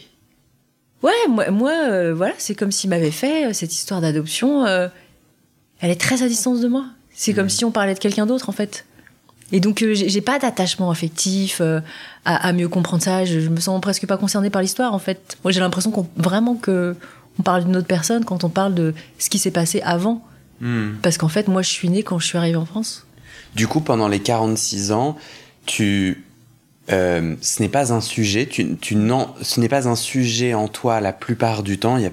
Ouais, 1.01 1.11
moi, 1.27 1.51
moi 1.51 1.71
euh, 1.71 2.13
voilà, 2.13 2.33
c'est 2.37 2.55
comme 2.55 2.71
s'il 2.71 2.89
m'avait 2.89 3.11
fait 3.11 3.47
euh, 3.47 3.53
cette 3.53 3.73
histoire 3.73 4.01
d'adoption. 4.01 4.65
euh, 4.65 4.87
elle 5.79 5.91
est 5.91 5.99
très 5.99 6.23
à 6.23 6.27
distance 6.27 6.61
de 6.61 6.67
moi. 6.67 6.85
C'est 7.13 7.33
comme 7.33 7.49
si 7.49 7.65
on 7.65 7.71
parlait 7.71 7.93
de 7.93 7.99
quelqu'un 7.99 8.25
d'autre, 8.25 8.49
en 8.49 8.53
fait. 8.53 8.85
Et 9.51 9.59
donc, 9.59 9.81
euh, 9.83 9.93
j'ai 9.93 10.21
pas 10.21 10.39
d'attachement 10.39 10.89
affectif 10.89 11.61
à, 11.61 11.81
à 12.25 12.53
mieux 12.53 12.69
comprendre 12.69 13.03
ça. 13.03 13.25
Je, 13.25 13.39
je 13.41 13.49
me 13.49 13.59
sens 13.59 13.79
presque 13.81 14.07
pas 14.07 14.17
concernée 14.17 14.49
par 14.49 14.61
l'histoire, 14.61 14.93
en 14.93 14.99
fait. 14.99 15.37
Moi, 15.43 15.51
j'ai 15.51 15.59
l'impression 15.59 15.91
qu'on 15.91 16.07
vraiment 16.15 16.55
que 16.55 16.95
on 17.39 17.43
parle 17.43 17.65
d'une 17.65 17.75
autre 17.75 17.87
personne 17.87 18.25
quand 18.25 18.43
on 18.43 18.49
parle 18.49 18.73
de 18.73 18.93
ce 19.19 19.29
qui 19.29 19.39
s'est 19.39 19.51
passé 19.51 19.81
avant. 19.83 20.23
Hmm. 20.61 20.93
Parce 21.01 21.17
qu'en 21.17 21.27
fait, 21.27 21.47
moi, 21.47 21.61
je 21.61 21.69
suis 21.69 21.89
née 21.89 22.03
quand 22.03 22.17
je 22.19 22.27
suis 22.27 22.37
arrivée 22.37 22.57
en 22.57 22.65
France. 22.65 23.05
Du 23.55 23.67
coup, 23.67 23.81
pendant 23.81 24.07
les 24.07 24.19
46 24.19 24.91
ans, 24.91 25.17
tu, 25.65 26.23
euh, 26.91 27.35
ce 27.41 27.61
n'est 27.61 27.69
pas 27.69 27.93
un 27.93 28.01
sujet, 28.01 28.45
tu, 28.47 28.75
tu 28.77 28.95
ce 29.41 29.59
n'est 29.59 29.69
pas 29.69 29.87
un 29.87 29.95
sujet 29.95 30.53
en 30.53 30.67
toi 30.67 31.01
la 31.01 31.13
plupart 31.13 31.63
du 31.63 31.77
temps. 31.77 31.97
Y 31.97 32.09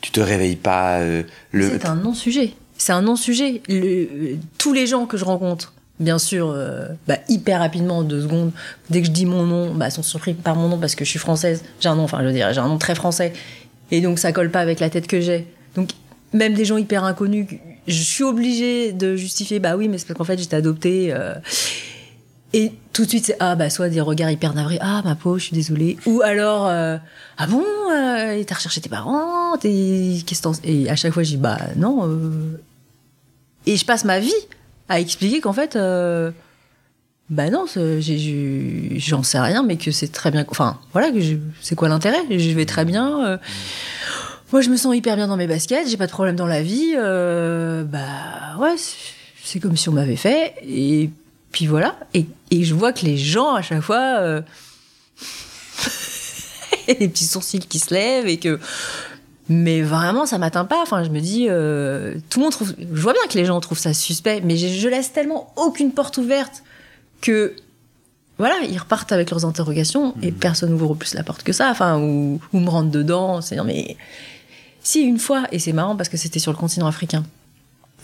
tu 0.00 0.10
te 0.10 0.20
réveilles 0.20 0.56
pas. 0.56 0.98
euh, 0.98 1.22
le, 1.52 1.70
C'est 1.70 1.86
un 1.86 1.94
non-sujet. 1.94 2.52
C'est 2.76 2.92
un 2.92 3.02
non-sujet. 3.02 3.62
Le- 3.68 4.36
tous 4.58 4.72
les 4.72 4.86
gens 4.88 5.06
que 5.06 5.16
je 5.16 5.24
rencontre, 5.24 5.72
bien 6.00 6.18
sûr, 6.18 6.50
euh, 6.50 6.88
bah, 7.06 7.18
hyper 7.28 7.60
rapidement, 7.60 7.98
en 7.98 8.02
deux 8.02 8.22
secondes, 8.22 8.50
dès 8.90 9.00
que 9.00 9.06
je 9.06 9.12
dis 9.12 9.26
mon 9.26 9.44
nom, 9.44 9.72
bah, 9.74 9.90
sont 9.90 10.02
surpris 10.02 10.34
par 10.34 10.56
mon 10.56 10.68
nom 10.68 10.78
parce 10.78 10.96
que 10.96 11.04
je 11.04 11.10
suis 11.10 11.20
française. 11.20 11.62
J'ai 11.80 11.88
un 11.88 11.94
nom, 11.94 12.02
enfin, 12.04 12.18
je 12.20 12.26
veux 12.26 12.32
dire, 12.32 12.52
j'ai 12.52 12.58
un 12.60 12.66
nom 12.68 12.78
très 12.78 12.96
français. 12.96 13.32
Et 13.92 14.00
donc, 14.00 14.18
ça 14.18 14.32
colle 14.32 14.50
pas 14.50 14.60
avec 14.60 14.80
la 14.80 14.90
tête 14.90 15.06
que 15.06 15.20
j'ai. 15.20 15.46
Donc, 15.76 15.90
même 16.32 16.54
des 16.54 16.64
gens 16.64 16.76
hyper 16.78 17.04
inconnus, 17.04 17.46
je 17.86 18.02
suis 18.02 18.24
obligée 18.24 18.92
de 18.92 19.16
justifier, 19.16 19.58
bah 19.58 19.76
oui, 19.76 19.88
mais 19.88 19.98
c'est 19.98 20.06
parce 20.06 20.18
qu'en 20.18 20.24
fait, 20.24 20.38
j'étais 20.38 20.56
adoptée. 20.56 21.12
euh, 21.12 21.34
et 22.54 22.72
tout 22.92 23.04
de 23.04 23.08
suite, 23.08 23.24
c'est 23.26 23.36
ah 23.40 23.54
bah 23.54 23.70
soit 23.70 23.88
des 23.88 24.00
regards 24.02 24.30
hyper 24.30 24.52
navrés, 24.54 24.78
ah 24.82 25.00
ma 25.04 25.14
pauvre, 25.14 25.38
je 25.38 25.44
suis 25.44 25.54
désolée, 25.54 25.96
ou 26.04 26.20
alors 26.22 26.66
euh, 26.68 26.98
ah 27.38 27.46
bon, 27.46 27.64
euh, 27.90 28.42
t'as 28.46 28.54
recherché 28.56 28.80
tes 28.82 28.90
parents, 28.90 29.56
t'es 29.56 30.18
qu'est-ce 30.26 30.46
et 30.64 30.90
à 30.90 30.96
chaque 30.96 31.14
fois 31.14 31.22
je 31.22 31.30
dis 31.30 31.36
bah 31.38 31.58
non, 31.76 32.06
euh, 32.06 32.60
et 33.64 33.76
je 33.76 33.84
passe 33.86 34.04
ma 34.04 34.18
vie 34.18 34.34
à 34.90 35.00
expliquer 35.00 35.40
qu'en 35.40 35.54
fait 35.54 35.76
euh, 35.76 36.30
bah 37.30 37.48
non, 37.48 37.64
j'en 37.66 39.22
sais 39.22 39.40
rien, 39.40 39.62
mais 39.62 39.76
que 39.76 39.90
c'est 39.90 40.12
très 40.12 40.30
bien, 40.30 40.44
enfin 40.50 40.78
voilà, 40.92 41.10
que 41.10 41.20
c'est 41.62 41.74
quoi 41.74 41.88
l'intérêt, 41.88 42.20
je 42.28 42.50
vais 42.50 42.66
très 42.66 42.84
bien. 42.84 43.38
Moi, 44.52 44.60
je 44.60 44.70
me 44.70 44.76
sens 44.76 44.94
hyper 44.94 45.16
bien 45.16 45.26
dans 45.28 45.36
mes 45.36 45.46
baskets, 45.46 45.88
j'ai 45.88 45.96
pas 45.96 46.06
de 46.06 46.12
problème 46.12 46.36
dans 46.36 46.46
la 46.46 46.62
vie. 46.62 46.94
euh, 46.96 47.84
bah 47.84 48.56
ouais, 48.58 48.74
c'est- 49.42 49.60
comme 49.60 49.76
si 49.76 49.88
on 49.88 49.92
m'avait 49.92 50.16
fait. 50.16 50.54
Et 50.66 51.10
puis 51.50 51.66
voilà. 51.66 51.96
Et, 52.14 52.26
et 52.50 52.64
je 52.64 52.74
vois 52.74 52.92
que 52.92 53.04
les 53.04 53.16
gens, 53.18 53.54
à 53.54 53.62
chaque 53.62 53.80
fois, 53.82 54.18
euh, 54.20 54.40
les 56.88 57.08
petits 57.08 57.26
sourcils 57.26 57.60
qui 57.60 57.78
se 57.78 57.92
lèvent 57.94 58.26
et 58.26 58.38
que. 58.38 58.58
Mais 59.48 59.82
vraiment, 59.82 60.24
ça 60.24 60.38
m'atteint 60.38 60.64
pas. 60.64 60.80
Enfin, 60.82 61.02
je 61.04 61.10
me 61.10 61.20
dis, 61.20 61.46
euh, 61.48 62.14
tout 62.30 62.38
le 62.38 62.44
monde 62.44 62.52
trouve. 62.52 62.74
Je 62.78 63.00
vois 63.02 63.12
bien 63.12 63.22
que 63.28 63.36
les 63.36 63.44
gens 63.44 63.58
trouvent 63.60 63.78
ça 63.78 63.92
suspect, 63.92 64.40
mais 64.42 64.56
je, 64.56 64.68
je 64.68 64.88
laisse 64.88 65.12
tellement 65.12 65.52
aucune 65.56 65.92
porte 65.92 66.16
ouverte 66.18 66.62
que. 67.20 67.54
Voilà, 68.38 68.54
ils 68.68 68.78
repartent 68.78 69.12
avec 69.12 69.30
leurs 69.30 69.44
interrogations 69.44 70.14
et 70.22 70.32
personne 70.32 70.70
n'ouvre 70.70 70.94
plus 70.94 71.14
la 71.14 71.22
porte 71.22 71.42
que 71.42 71.52
ça. 71.52 71.70
Enfin, 71.70 72.00
ou, 72.00 72.40
ou 72.52 72.58
me 72.60 72.68
rentre 72.70 72.90
dedans. 72.90 73.40
C'est 73.40 73.56
non, 73.56 73.64
mais. 73.64 73.96
Si, 74.82 75.00
une 75.00 75.18
fois, 75.18 75.46
et 75.52 75.58
c'est 75.58 75.72
marrant 75.72 75.96
parce 75.96 76.08
que 76.08 76.16
c'était 76.16 76.38
sur 76.38 76.52
le 76.52 76.56
continent 76.56 76.86
africain, 76.86 77.24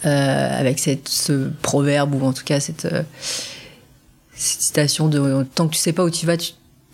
euh, 0.07 0.61
avec 0.61 0.79
cette, 0.79 1.09
ce 1.09 1.51
proverbe, 1.62 2.14
ou 2.14 2.25
en 2.25 2.33
tout 2.33 2.45
cas 2.45 2.61
cette, 2.61 2.85
euh, 2.85 3.03
citation 4.38 5.09
de 5.09 5.45
tant 5.55 5.67
que 5.67 5.75
tu 5.75 5.81
sais 5.81 5.93
pas 5.93 6.05
où 6.05 6.11
tu 6.11 6.27
vas, 6.27 6.37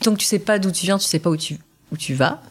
tant 0.01 0.13
que 0.13 0.19
tu 0.19 0.25
sais 0.25 0.39
pas 0.39 0.59
d'où 0.59 0.71
tu 0.71 0.87
viens, 0.87 0.99
tu 0.99 1.05
sais 1.05 1.19
pas 1.19 1.31
où 1.31 1.37
tu, 1.37 1.59
où 1.93 1.97
tu 1.97 2.15
vas. 2.15 2.43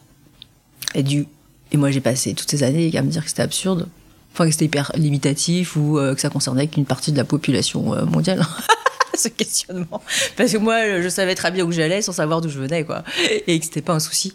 Et, 0.95 1.03
du, 1.03 1.25
et 1.71 1.77
moi, 1.77 1.91
j'ai 1.91 2.01
passé 2.01 2.33
toutes 2.33 2.49
ces 2.49 2.63
années 2.63 2.95
à 2.95 3.01
me 3.01 3.09
dire 3.09 3.23
que 3.23 3.29
c'était 3.29 3.41
absurde, 3.41 3.87
enfin 4.31 4.45
que 4.45 4.51
c'était 4.51 4.65
hyper 4.65 4.91
limitatif 4.95 5.75
ou 5.75 5.97
euh, 5.97 6.13
que 6.13 6.21
ça 6.21 6.29
concernait 6.29 6.67
qu'une 6.67 6.85
partie 6.85 7.11
de 7.11 7.17
la 7.17 7.25
population 7.25 7.93
euh, 7.93 8.05
mondiale. 8.05 8.45
Ce 9.17 9.27
questionnement. 9.27 10.01
Parce 10.35 10.51
que 10.51 10.57
moi, 10.57 11.01
je 11.01 11.07
savais 11.07 11.35
très 11.35 11.51
bien 11.51 11.65
où 11.65 11.71
j'allais 11.71 12.01
sans 12.01 12.13
savoir 12.13 12.41
d'où 12.41 12.49
je 12.49 12.57
venais, 12.57 12.83
quoi. 12.83 13.03
Et 13.45 13.59
que 13.59 13.65
c'était 13.65 13.83
pas 13.83 13.93
un 13.93 13.99
souci. 13.99 14.33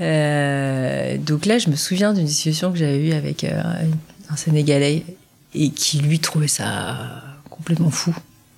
Euh, 0.00 1.16
donc 1.18 1.46
là, 1.46 1.58
je 1.58 1.70
me 1.70 1.76
souviens 1.76 2.12
d'une 2.12 2.24
discussion 2.26 2.72
que 2.72 2.78
j'avais 2.78 2.98
eue 2.98 3.12
avec 3.12 3.44
euh, 3.44 3.62
un 4.28 4.36
Sénégalais 4.36 5.04
et 5.54 5.70
qui 5.70 5.98
lui 6.00 6.18
trouvait 6.18 6.48
ça 6.48 7.22
complètement 7.50 7.90
fou. 7.90 8.14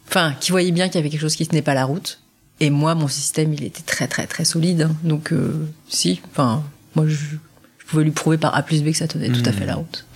Enfin, 0.08 0.34
qui 0.40 0.50
voyait 0.50 0.72
bien 0.72 0.88
qu'il 0.88 0.96
y 0.96 0.98
avait 0.98 1.10
quelque 1.10 1.20
chose 1.20 1.36
qui 1.36 1.46
tenait 1.46 1.62
pas 1.62 1.74
la 1.74 1.84
route. 1.84 2.20
Et 2.60 2.70
moi, 2.70 2.94
mon 2.94 3.08
système, 3.08 3.52
il 3.54 3.62
était 3.62 3.82
très 3.82 4.08
très 4.08 4.26
très 4.26 4.44
solide. 4.44 4.82
hein. 4.82 4.96
Donc 5.04 5.32
euh, 5.32 5.68
si, 5.88 6.20
enfin, 6.32 6.64
moi, 6.96 7.06
je, 7.06 7.14
je 7.14 7.86
pouvais 7.86 8.04
lui 8.04 8.10
prouver 8.10 8.36
par 8.38 8.54
A 8.56 8.62
plus 8.62 8.82
B 8.82 8.86
que 8.90 8.96
ça 8.96 9.06
tenait 9.06 9.28
tout 9.28 9.42
à 9.44 9.52
fait 9.52 9.66
la 9.66 9.76
route. 9.76 10.06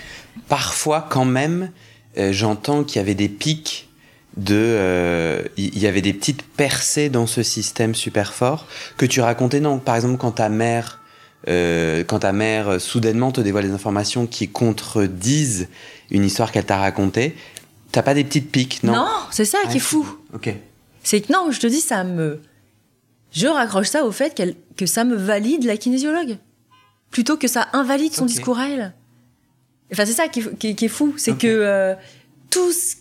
Parfois, 0.49 1.07
quand 1.09 1.25
même, 1.25 1.71
j'entends 2.17 2.83
qu'il 2.85 2.97
y 2.97 3.01
avait 3.01 3.15
des 3.15 3.29
pics 3.29 3.89
de, 4.37 4.57
euh, 4.57 5.43
il 5.57 5.79
y 5.79 5.87
avait 5.87 6.01
des 6.03 6.13
petites 6.13 6.43
percées 6.43 7.11
dans 7.11 7.27
ce 7.27 7.43
système 7.43 7.95
super 7.95 8.33
fort 8.33 8.67
que 8.97 9.07
tu 9.07 9.21
racontais. 9.21 9.61
Non, 9.61 9.79
par 9.79 9.97
exemple, 9.97 10.17
quand 10.17 10.33
ta 10.33 10.49
mère, 10.49 11.01
euh, 11.49 12.05
quand 12.05 12.21
ta 12.21 12.33
mère 12.33 12.69
euh, 12.69 12.79
soudainement 12.79 13.33
te 13.33 13.41
dévoile 13.41 13.65
des 13.67 13.73
informations 13.73 14.27
qui 14.27 14.49
contredisent 14.49 15.69
une 16.11 16.25
histoire 16.25 16.53
qu'elle 16.53 16.65
t'a 16.67 16.79
racontée, 16.79 17.35
t'as 17.91 18.03
pas 18.03 18.15
des 18.15 18.25
petites 18.25 18.51
piques, 18.51 18.83
non? 18.83 19.07
C'est 19.31 19.45
ça 19.45 19.59
qui 19.71 19.77
est 19.79 19.81
Ah, 19.81 19.85
fou. 19.85 20.07
Ok. 20.35 20.55
C'est 21.03 21.21
que 21.21 21.33
non, 21.33 21.51
je 21.51 21.59
te 21.61 21.67
dis, 21.67 21.81
ça 21.81 22.05
me. 22.05 22.41
Je 23.33 23.47
raccroche 23.47 23.89
ça 23.89 24.05
au 24.05 24.13
fait 24.13 24.41
que 24.77 24.87
ça 24.87 25.05
me 25.05 25.17
valide 25.17 25.65
la 25.65 25.77
kinésiologue. 25.77 26.37
Plutôt 27.11 27.37
que 27.37 27.49
ça 27.49 27.69
invalide 27.73 28.13
son 28.13 28.25
discours 28.27 28.59
à 28.59 28.69
elle. 28.69 28.93
Enfin, 29.93 30.07
c'est 30.07 30.13
ça 30.13 30.29
qui 30.29 30.41
est, 30.41 30.59
qui 30.59 30.69
est- 30.69 30.75
qui 30.75 30.85
est 30.87 30.89
fou. 30.89 31.15
C'est 31.17 31.37
que 31.37 31.47
euh, 31.47 31.95
tout 32.51 32.73
ce 32.73 32.95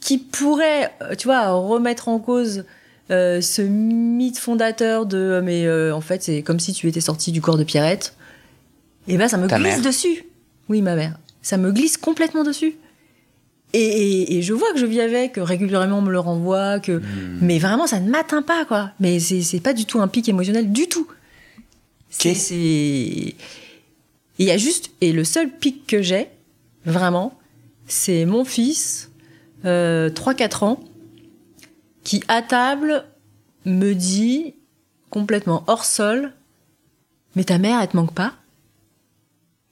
qui 0.00 0.18
pourrait, 0.18 0.92
tu 1.18 1.28
vois, 1.28 1.50
remettre 1.52 2.08
en 2.08 2.18
cause 2.18 2.64
euh, 3.10 3.40
ce 3.40 3.62
mythe 3.62 4.38
fondateur 4.38 5.06
de. 5.06 5.16
euh, 5.16 5.42
Mais 5.42 5.66
euh, 5.66 5.94
en 5.94 6.00
fait, 6.00 6.22
c'est 6.22 6.42
comme 6.42 6.60
si 6.60 6.72
tu 6.72 6.88
étais 6.88 7.00
sorti 7.00 7.32
du 7.32 7.40
corps 7.40 7.58
de 7.58 7.64
Pierrette. 7.64 8.14
Et 9.08 9.16
ben, 9.18 9.28
ça 9.28 9.36
me 9.38 9.48
Ta 9.48 9.58
glisse 9.58 9.74
mère 9.76 9.82
dessus. 9.82 10.24
Oui, 10.68 10.80
ma 10.82 10.94
mère. 10.94 11.18
Ça 11.42 11.56
me 11.56 11.72
glisse 11.72 11.96
complètement 11.96 12.44
dessus. 12.44 12.74
Et, 13.74 13.80
et- 13.80 14.36
et 14.36 14.42
je 14.42 14.52
vois 14.52 14.70
que 14.72 14.78
je 14.78 14.86
vis 14.86 15.00
avec, 15.00 15.32
que 15.32 15.40
régulièrement 15.40 15.98
on 15.98 16.02
me 16.02 16.12
le 16.12 16.18
renvoie, 16.20 16.78
que 16.78 16.98
Hmm. 16.98 17.38
mais 17.40 17.58
vraiment 17.58 17.86
ça 17.86 18.00
ne 18.00 18.10
m'atteint 18.10 18.42
pas 18.42 18.64
quoi. 18.66 18.90
Mais 19.00 19.18
c'est 19.18 19.40
c'est 19.42 19.60
pas 19.60 19.72
du 19.72 19.86
tout 19.86 19.98
un 20.00 20.08
pic 20.08 20.28
émotionnel 20.28 20.70
du 20.72 20.86
tout. 20.88 21.08
C'est 22.10 22.34
il 24.38 24.46
y 24.46 24.50
a 24.50 24.56
juste 24.58 24.90
et 25.00 25.12
le 25.12 25.24
seul 25.24 25.48
pic 25.50 25.86
que 25.86 26.02
j'ai 26.02 26.28
vraiment, 26.84 27.38
c'est 27.86 28.24
mon 28.26 28.44
fils, 28.44 29.10
euh, 29.64 30.10
3-4 30.10 30.64
ans, 30.64 30.80
qui 32.04 32.22
à 32.28 32.42
table 32.42 33.04
me 33.64 33.94
dit 33.94 34.54
complètement 35.10 35.64
hors 35.66 35.84
sol, 35.84 36.32
mais 37.36 37.44
ta 37.44 37.58
mère 37.58 37.80
elle 37.80 37.88
te 37.88 37.96
manque 37.96 38.14
pas? 38.14 38.34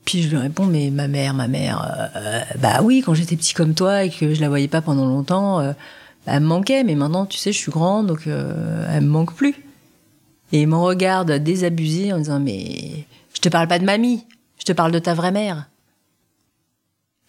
Puis 0.04 0.22
je 0.22 0.30
lui 0.30 0.38
réponds, 0.38 0.66
mais 0.66 0.90
ma 0.90 1.08
mère, 1.08 1.34
ma 1.34 1.46
mère, 1.46 2.10
euh, 2.16 2.40
bah 2.58 2.80
oui, 2.82 3.02
quand 3.04 3.14
j'étais 3.14 3.36
petit 3.36 3.54
comme 3.54 3.74
toi 3.74 4.04
et 4.04 4.10
que 4.10 4.34
je 4.34 4.40
la 4.40 4.48
voyais 4.48 4.68
pas 4.68 4.80
pendant 4.80 5.06
longtemps, 5.06 5.60
euh, 5.60 5.72
bah, 6.26 6.32
elle 6.34 6.40
me 6.40 6.46
manquait, 6.46 6.84
mais 6.84 6.94
maintenant, 6.94 7.26
tu 7.26 7.38
sais, 7.38 7.52
je 7.52 7.58
suis 7.58 7.70
grande, 7.70 8.06
donc 8.06 8.26
euh, 8.26 8.86
elle 8.90 9.04
me 9.04 9.08
manque 9.08 9.34
plus. 9.34 9.54
Et 10.52 10.62
il 10.62 10.68
me 10.68 10.76
regarde 10.76 11.30
désabusé 11.30 12.12
en 12.12 12.18
disant, 12.18 12.40
mais 12.40 13.06
je 13.34 13.40
te 13.40 13.48
parle 13.48 13.68
pas 13.68 13.78
de 13.78 13.84
mamie, 13.84 14.26
je 14.58 14.64
te 14.64 14.72
parle 14.72 14.90
de 14.90 14.98
ta 14.98 15.14
vraie 15.14 15.32
mère. 15.32 15.68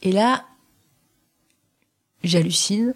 Et 0.01 0.11
là, 0.11 0.43
j'hallucine. 2.23 2.93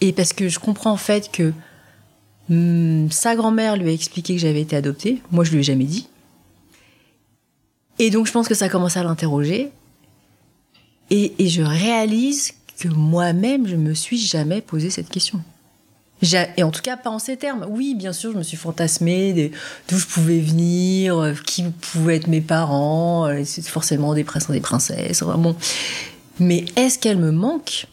Et 0.00 0.12
parce 0.12 0.32
que 0.32 0.48
je 0.48 0.58
comprends 0.58 0.92
en 0.92 0.96
fait 0.96 1.30
que 1.32 1.52
hum, 2.50 3.10
sa 3.10 3.34
grand-mère 3.36 3.76
lui 3.76 3.88
a 3.90 3.92
expliqué 3.92 4.34
que 4.34 4.40
j'avais 4.40 4.60
été 4.62 4.76
adoptée, 4.76 5.20
moi 5.30 5.44
je 5.44 5.52
lui 5.52 5.60
ai 5.60 5.62
jamais 5.62 5.84
dit. 5.84 6.08
Et 7.98 8.10
donc 8.10 8.26
je 8.26 8.32
pense 8.32 8.46
que 8.48 8.54
ça 8.54 8.68
commence 8.68 8.96
à 8.96 9.02
l'interroger. 9.02 9.70
Et, 11.10 11.32
et 11.38 11.48
je 11.48 11.62
réalise 11.62 12.52
que 12.78 12.88
moi-même, 12.88 13.66
je 13.66 13.76
me 13.76 13.94
suis 13.94 14.18
jamais 14.18 14.60
posé 14.60 14.90
cette 14.90 15.08
question. 15.08 15.42
Et 16.56 16.62
en 16.64 16.70
tout 16.70 16.82
cas, 16.82 16.96
pas 16.96 17.10
en 17.10 17.18
ces 17.20 17.36
termes. 17.36 17.64
Oui, 17.70 17.94
bien 17.94 18.12
sûr, 18.12 18.32
je 18.32 18.38
me 18.38 18.42
suis 18.42 18.56
fantasmé 18.56 19.32
des- 19.32 19.52
d'où 19.88 19.96
je 19.98 20.06
pouvais 20.06 20.40
venir, 20.40 21.16
euh, 21.16 21.32
qui 21.46 21.62
pouvaient 21.62 22.16
être 22.16 22.26
mes 22.26 22.40
parents, 22.40 23.26
euh, 23.26 23.42
c'est 23.44 23.66
forcément 23.66 24.14
des 24.14 24.24
princes 24.24 24.48
et 24.50 24.52
des 24.52 24.60
princesses. 24.60 25.22
Bon. 25.22 25.56
Mais 26.40 26.64
est-ce 26.76 26.98
qu'elle 26.98 27.18
me 27.18 27.30
manque? 27.30 27.86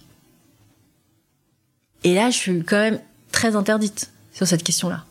Et 2.05 2.13
là, 2.15 2.29
je 2.29 2.37
suis 2.37 2.63
quand 2.63 2.77
même 2.77 2.99
très 3.33 3.55
interdite 3.57 4.09
sur 4.33 4.47
cette 4.47 4.63
question-là. 4.63 5.03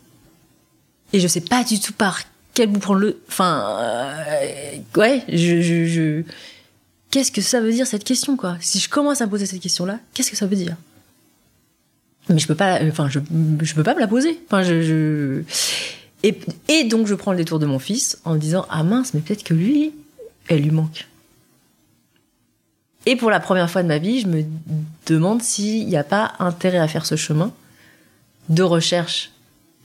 Et 1.12 1.20
je 1.20 1.28
sais 1.28 1.42
pas 1.42 1.62
du 1.64 1.78
tout 1.80 1.92
par 1.92 2.20
quel 2.54 2.68
bout 2.70 2.78
prendre 2.80 3.00
le. 3.00 3.20
Enfin, 3.28 3.76
euh, 3.80 4.76
ouais, 4.96 5.22
je, 5.28 6.22
Qu'est-ce 7.11 7.30
que 7.30 7.40
ça 7.42 7.61
veut 7.61 7.72
dire 7.72 7.87
cette 7.87 8.04
question, 8.04 8.37
quoi? 8.37 8.57
Si 8.61 8.78
je 8.80 8.88
commence 8.88 9.20
à 9.20 9.26
me 9.26 9.30
poser 9.30 9.46
cette 9.46 9.61
question-là, 9.61 9.98
qu'est-ce 10.14 10.30
que 10.30 10.37
ça 10.37 10.46
veut 10.46 10.57
dire? 10.57 10.76
Mais 12.28 12.38
je 12.38 12.46
peux 12.46 12.54
pas. 12.54 12.80
Enfin, 12.88 13.09
je, 13.11 13.18
peux 13.74 13.83
pas 13.83 13.94
me 13.94 14.00
la 14.00 14.09
poser. 14.09 14.40
Enfin, 14.46 14.62
je. 14.62 14.80
je- 14.83 15.42
Et, 16.22 16.40
et 16.68 16.85
donc 16.85 17.07
je 17.07 17.14
prends 17.14 17.33
le 17.33 17.37
détour 17.38 17.59
de 17.59 17.66
mon 17.66 17.78
fils 17.78 18.18
en 18.24 18.33
me 18.35 18.38
disant 18.38 18.64
ah 18.70 18.83
mince 18.83 19.12
mais 19.12 19.20
peut-être 19.20 19.42
que 19.44 19.52
lui 19.52 19.92
elle 20.48 20.62
lui 20.62 20.70
manque. 20.70 21.07
Et 23.07 23.17
pour 23.17 23.31
la 23.31 23.40
première 23.40 23.71
fois 23.71 23.83
de 23.83 23.88
ma 23.88 23.99
vie, 23.99 24.21
je 24.21 24.27
me 24.27 24.45
demande 25.07 25.43
s'il 25.43 25.87
n'y 25.87 25.97
a 25.97 26.05
pas 26.05 26.33
intérêt 26.38 26.79
à 26.79 26.88
faire 26.88 27.05
ce 27.05 27.17
chemin 27.17 27.53
de 28.49 28.62
recherche, 28.62 29.31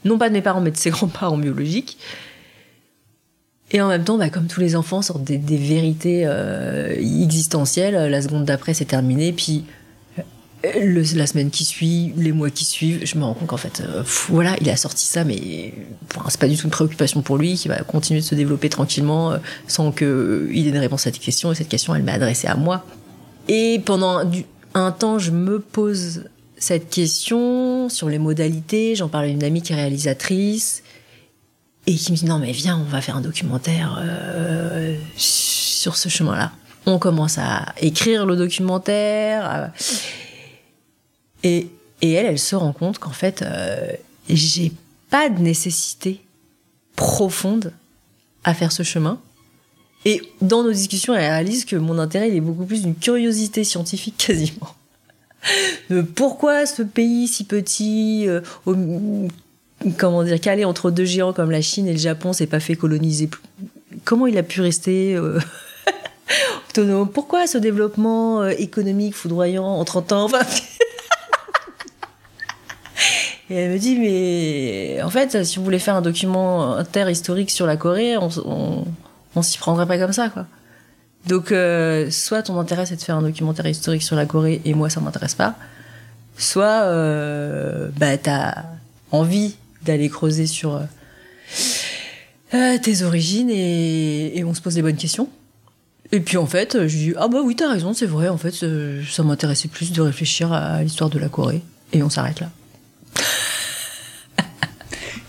non 0.04 0.18
pas 0.18 0.28
de 0.28 0.34
mes 0.34 0.42
parents, 0.42 0.60
mais 0.60 0.70
de 0.70 0.76
ses 0.76 0.90
grands-parents 0.90 1.38
biologiques. 1.38 1.98
Et 3.72 3.80
en 3.80 3.88
même 3.88 4.02
temps, 4.02 4.18
bah, 4.18 4.30
comme 4.30 4.46
tous 4.46 4.60
les 4.60 4.74
enfants, 4.74 5.00
sortent 5.00 5.22
des, 5.22 5.38
vérités 5.38 6.22
euh, 6.24 6.92
existentielles. 6.96 8.10
La 8.10 8.20
seconde 8.20 8.44
d'après, 8.44 8.74
c'est 8.74 8.84
terminé. 8.86 9.32
Puis 9.32 9.64
euh, 10.64 11.04
la 11.14 11.26
semaine 11.28 11.50
qui 11.50 11.64
suit, 11.64 12.12
les 12.16 12.32
mois 12.32 12.50
qui 12.50 12.64
suivent, 12.64 13.00
je 13.04 13.16
me 13.16 13.22
rends 13.22 13.34
compte 13.34 13.46
qu'en 13.46 13.56
fait, 13.56 13.80
euh, 13.80 14.02
voilà, 14.28 14.56
il 14.60 14.68
a 14.70 14.76
sorti 14.76 15.06
ça, 15.06 15.22
mais 15.22 15.72
c'est 16.28 16.40
pas 16.40 16.48
du 16.48 16.56
tout 16.56 16.64
une 16.64 16.70
préoccupation 16.70 17.22
pour 17.22 17.38
lui, 17.38 17.54
qui 17.54 17.68
va 17.68 17.76
continuer 17.82 18.20
de 18.20 18.24
se 18.24 18.34
développer 18.34 18.70
tranquillement 18.70 19.34
sans 19.68 19.92
qu'il 19.92 20.06
ait 20.08 20.70
une 20.70 20.78
réponse 20.78 21.02
à 21.02 21.04
cette 21.12 21.20
question. 21.20 21.52
Et 21.52 21.54
cette 21.54 21.68
question, 21.68 21.94
elle 21.94 22.02
m'est 22.02 22.12
adressée 22.12 22.48
à 22.48 22.56
moi. 22.56 22.84
Et 23.52 23.80
pendant 23.84 24.22
un 24.74 24.92
temps, 24.92 25.18
je 25.18 25.32
me 25.32 25.58
pose 25.58 26.28
cette 26.56 26.88
question 26.88 27.88
sur 27.88 28.08
les 28.08 28.20
modalités. 28.20 28.94
J'en 28.94 29.08
parle 29.08 29.24
à 29.24 29.28
une 29.28 29.42
amie 29.42 29.60
qui 29.60 29.72
est 29.72 29.74
réalisatrice 29.76 30.84
et 31.88 31.96
qui 31.96 32.12
me 32.12 32.16
dit 32.16 32.26
non 32.26 32.38
mais 32.38 32.52
viens, 32.52 32.78
on 32.78 32.88
va 32.88 33.00
faire 33.00 33.16
un 33.16 33.20
documentaire 33.20 33.98
euh, 34.00 34.96
sur 35.16 35.96
ce 35.96 36.08
chemin-là. 36.08 36.52
On 36.86 37.00
commence 37.00 37.38
à 37.38 37.74
écrire 37.80 38.24
le 38.24 38.36
documentaire 38.36 39.72
et, 41.42 41.66
et 42.02 42.12
elle, 42.12 42.26
elle 42.26 42.38
se 42.38 42.54
rend 42.54 42.72
compte 42.72 43.00
qu'en 43.00 43.10
fait, 43.10 43.42
euh, 43.42 43.90
j'ai 44.28 44.70
pas 45.10 45.28
de 45.28 45.40
nécessité 45.40 46.22
profonde 46.94 47.72
à 48.44 48.54
faire 48.54 48.70
ce 48.70 48.84
chemin 48.84 49.18
et 50.04 50.22
dans 50.40 50.62
nos 50.62 50.72
discussions, 50.72 51.14
elle 51.14 51.20
réalise 51.20 51.64
que 51.64 51.76
mon 51.76 51.98
intérêt, 51.98 52.28
il 52.28 52.36
est 52.36 52.40
beaucoup 52.40 52.64
plus 52.64 52.82
d'une 52.82 52.94
curiosité 52.94 53.64
scientifique 53.64 54.16
quasiment. 54.26 54.74
Pourquoi 56.14 56.66
ce 56.66 56.82
pays 56.82 57.26
si 57.26 57.44
petit, 57.44 58.28
euh, 58.28 58.40
comment 59.96 60.22
dire, 60.22 60.38
calé 60.40 60.64
entre 60.66 60.90
deux 60.90 61.06
géants 61.06 61.32
comme 61.32 61.50
la 61.50 61.62
Chine 61.62 61.88
et 61.88 61.92
le 61.92 61.98
Japon, 61.98 62.32
s'est 62.32 62.46
pas 62.46 62.60
fait 62.60 62.76
coloniser 62.76 63.28
Comment 64.04 64.26
il 64.26 64.38
a 64.38 64.42
pu 64.42 64.60
rester 64.60 65.14
euh, 65.14 65.38
autonome? 66.70 67.08
Pourquoi 67.08 67.46
ce 67.46 67.58
développement 67.58 68.42
euh, 68.42 68.50
économique 68.50 69.14
foudroyant 69.14 69.66
en 69.66 69.84
30 69.84 70.12
ans? 70.12 70.28
Et 73.48 73.54
elle 73.54 73.72
me 73.72 73.78
dit, 73.78 73.96
mais 73.98 75.02
en 75.02 75.10
fait, 75.10 75.42
si 75.42 75.56
vous 75.56 75.64
voulez 75.64 75.80
faire 75.80 75.96
un 75.96 76.02
document 76.02 76.74
interhistorique 76.74 77.50
sur 77.50 77.66
la 77.66 77.76
Corée, 77.76 78.16
on 78.16 78.84
s'y 79.42 79.58
prendrait 79.58 79.86
pas 79.86 79.98
comme 79.98 80.12
ça, 80.12 80.28
quoi. 80.28 80.46
Donc, 81.26 81.52
euh, 81.52 82.10
soit 82.10 82.42
ton 82.42 82.58
intérêt 82.58 82.86
c'est 82.86 82.96
de 82.96 83.02
faire 83.02 83.16
un 83.16 83.22
documentaire 83.22 83.66
historique 83.66 84.02
sur 84.02 84.16
la 84.16 84.26
Corée 84.26 84.62
et 84.64 84.74
moi 84.74 84.88
ça 84.88 85.00
m'intéresse 85.00 85.34
pas, 85.34 85.56
soit 86.38 86.84
euh, 86.84 87.88
bah 87.98 88.16
t'as 88.16 88.64
envie 89.12 89.56
d'aller 89.84 90.08
creuser 90.08 90.46
sur 90.46 90.76
euh, 90.76 90.82
euh, 92.54 92.78
tes 92.78 93.02
origines 93.02 93.50
et, 93.50 94.38
et, 94.38 94.44
on 94.44 94.54
se 94.54 94.60
pose 94.60 94.76
les 94.76 94.82
bonnes 94.82 94.96
questions. 94.96 95.28
Et 96.12 96.20
puis 96.20 96.38
en 96.38 96.46
fait, 96.46 96.88
je 96.88 96.96
dis 96.96 97.12
ah 97.18 97.28
bah 97.28 97.40
oui 97.44 97.54
t'as 97.54 97.70
raison 97.70 97.92
c'est 97.92 98.06
vrai 98.06 98.28
en 98.28 98.38
fait 98.38 98.54
ça 99.08 99.22
m'intéressait 99.22 99.68
plus 99.68 99.92
de 99.92 100.00
réfléchir 100.00 100.52
à 100.52 100.82
l'histoire 100.82 101.10
de 101.10 101.18
la 101.18 101.28
Corée 101.28 101.62
et 101.92 102.02
on 102.02 102.10
s'arrête 102.10 102.40
là. 102.40 102.50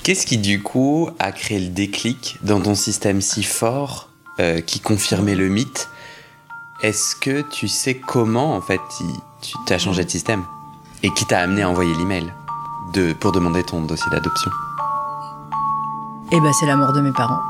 Qu'est-ce 0.03 0.25
qui, 0.25 0.39
du 0.39 0.63
coup, 0.63 1.11
a 1.19 1.31
créé 1.31 1.59
le 1.59 1.69
déclic 1.69 2.39
dans 2.41 2.59
ton 2.59 2.73
système 2.73 3.21
si 3.21 3.43
fort 3.43 4.09
euh, 4.39 4.59
qui 4.59 4.79
confirmait 4.79 5.35
le 5.35 5.47
mythe? 5.47 5.89
Est-ce 6.81 7.15
que 7.15 7.47
tu 7.51 7.67
sais 7.67 7.99
comment, 7.99 8.55
en 8.55 8.61
fait, 8.61 8.81
tu 9.43 9.53
t'as 9.67 9.77
changé 9.77 10.03
de 10.03 10.09
système? 10.09 10.43
Et 11.03 11.13
qui 11.13 11.27
t'a 11.27 11.41
amené 11.41 11.61
à 11.61 11.69
envoyer 11.69 11.93
l'email 11.93 12.33
de, 12.95 13.13
pour 13.13 13.31
demander 13.31 13.63
ton 13.63 13.83
dossier 13.83 14.09
d'adoption? 14.09 14.49
Eh 16.31 16.39
ben, 16.39 16.51
c'est 16.59 16.65
la 16.65 16.77
mort 16.77 16.93
de 16.93 17.01
mes 17.01 17.11
parents. 17.11 17.41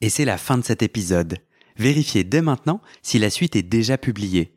Et 0.00 0.08
c'est 0.08 0.24
la 0.24 0.38
fin 0.38 0.58
de 0.58 0.64
cet 0.64 0.82
épisode. 0.82 1.38
Vérifiez 1.76 2.24
dès 2.24 2.42
maintenant 2.42 2.80
si 3.00 3.20
la 3.20 3.30
suite 3.30 3.54
est 3.54 3.62
déjà 3.62 3.96
publiée. 3.96 4.56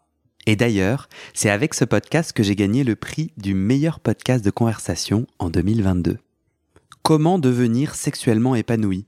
Et 0.47 0.55
d'ailleurs, 0.55 1.07
c'est 1.33 1.49
avec 1.49 1.73
ce 1.73 1.85
podcast 1.85 2.33
que 2.33 2.43
j'ai 2.43 2.55
gagné 2.55 2.83
le 2.83 2.95
prix 2.95 3.31
du 3.37 3.53
meilleur 3.53 3.99
podcast 3.99 4.43
de 4.43 4.49
conversation 4.49 5.27
en 5.39 5.49
2022. 5.49 6.17
Comment 7.03 7.39
devenir 7.39 7.95
sexuellement 7.95 8.55
épanoui? 8.55 9.05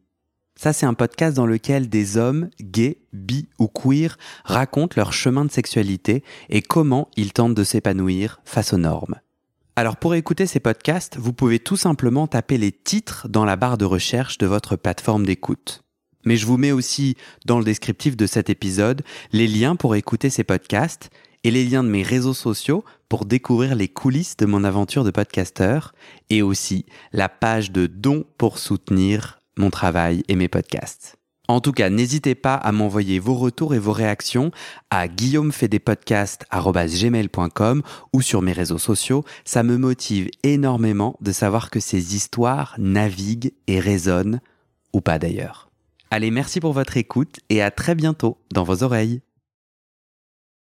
Ça, 0.55 0.71
c'est 0.71 0.85
un 0.85 0.93
podcast 0.93 1.35
dans 1.35 1.47
lequel 1.47 1.89
des 1.89 2.17
hommes, 2.17 2.49
gays, 2.61 2.99
bi 3.11 3.47
ou 3.59 3.67
queer, 3.67 4.17
racontent 4.45 4.93
leur 4.95 5.11
chemin 5.11 5.45
de 5.45 5.51
sexualité 5.51 6.23
et 6.49 6.61
comment 6.61 7.09
ils 7.17 7.33
tentent 7.33 7.55
de 7.55 7.63
s'épanouir 7.63 8.39
face 8.45 8.73
aux 8.73 8.77
normes. 8.77 9.15
Alors 9.75 9.97
pour 9.97 10.13
écouter 10.13 10.45
ces 10.45 10.59
podcasts, 10.59 11.17
vous 11.17 11.33
pouvez 11.33 11.57
tout 11.57 11.77
simplement 11.77 12.27
taper 12.27 12.59
les 12.59 12.71
titres 12.71 13.27
dans 13.27 13.43
la 13.43 13.55
barre 13.55 13.79
de 13.79 13.85
recherche 13.85 14.37
de 14.37 14.45
votre 14.45 14.75
plateforme 14.75 15.25
d'écoute. 15.25 15.82
Mais 16.25 16.37
je 16.37 16.45
vous 16.45 16.57
mets 16.57 16.71
aussi 16.71 17.15
dans 17.45 17.59
le 17.59 17.65
descriptif 17.65 18.17
de 18.17 18.25
cet 18.25 18.49
épisode 18.49 19.03
les 19.31 19.47
liens 19.47 19.75
pour 19.75 19.95
écouter 19.95 20.29
ces 20.29 20.43
podcasts 20.43 21.09
et 21.43 21.51
les 21.51 21.65
liens 21.65 21.83
de 21.83 21.89
mes 21.89 22.03
réseaux 22.03 22.33
sociaux 22.33 22.83
pour 23.09 23.25
découvrir 23.25 23.75
les 23.75 23.87
coulisses 23.87 24.37
de 24.37 24.45
mon 24.45 24.63
aventure 24.63 25.03
de 25.03 25.11
podcasteur 25.11 25.93
et 26.29 26.41
aussi 26.41 26.85
la 27.11 27.29
page 27.29 27.71
de 27.71 27.87
dons 27.87 28.25
pour 28.37 28.57
soutenir 28.57 29.39
mon 29.57 29.69
travail 29.69 30.23
et 30.27 30.35
mes 30.35 30.47
podcasts. 30.47 31.17
En 31.49 31.59
tout 31.59 31.73
cas, 31.73 31.89
n'hésitez 31.89 32.35
pas 32.35 32.55
à 32.55 32.71
m'envoyer 32.71 33.19
vos 33.19 33.35
retours 33.35 33.75
et 33.75 33.79
vos 33.79 33.91
réactions 33.91 34.51
à 34.89 35.09
guillaumefedepodcast.com 35.09 37.81
ou 38.13 38.21
sur 38.21 38.41
mes 38.41 38.53
réseaux 38.53 38.77
sociaux. 38.77 39.25
Ça 39.43 39.61
me 39.61 39.77
motive 39.77 40.29
énormément 40.43 41.17
de 41.19 41.33
savoir 41.33 41.69
que 41.69 41.81
ces 41.81 42.15
histoires 42.15 42.75
naviguent 42.77 43.51
et 43.67 43.81
résonnent, 43.81 44.39
ou 44.93 45.01
pas 45.01 45.19
d'ailleurs. 45.19 45.72
Allez, 46.15 46.29
merci 46.29 46.59
pour 46.59 46.73
votre 46.73 46.95
écoute 46.97 47.39
et 47.49 47.63
à 47.63 47.71
très 47.71 47.95
bientôt 47.95 48.37
dans 48.53 48.63
vos 48.63 48.83
oreilles. 48.83 49.23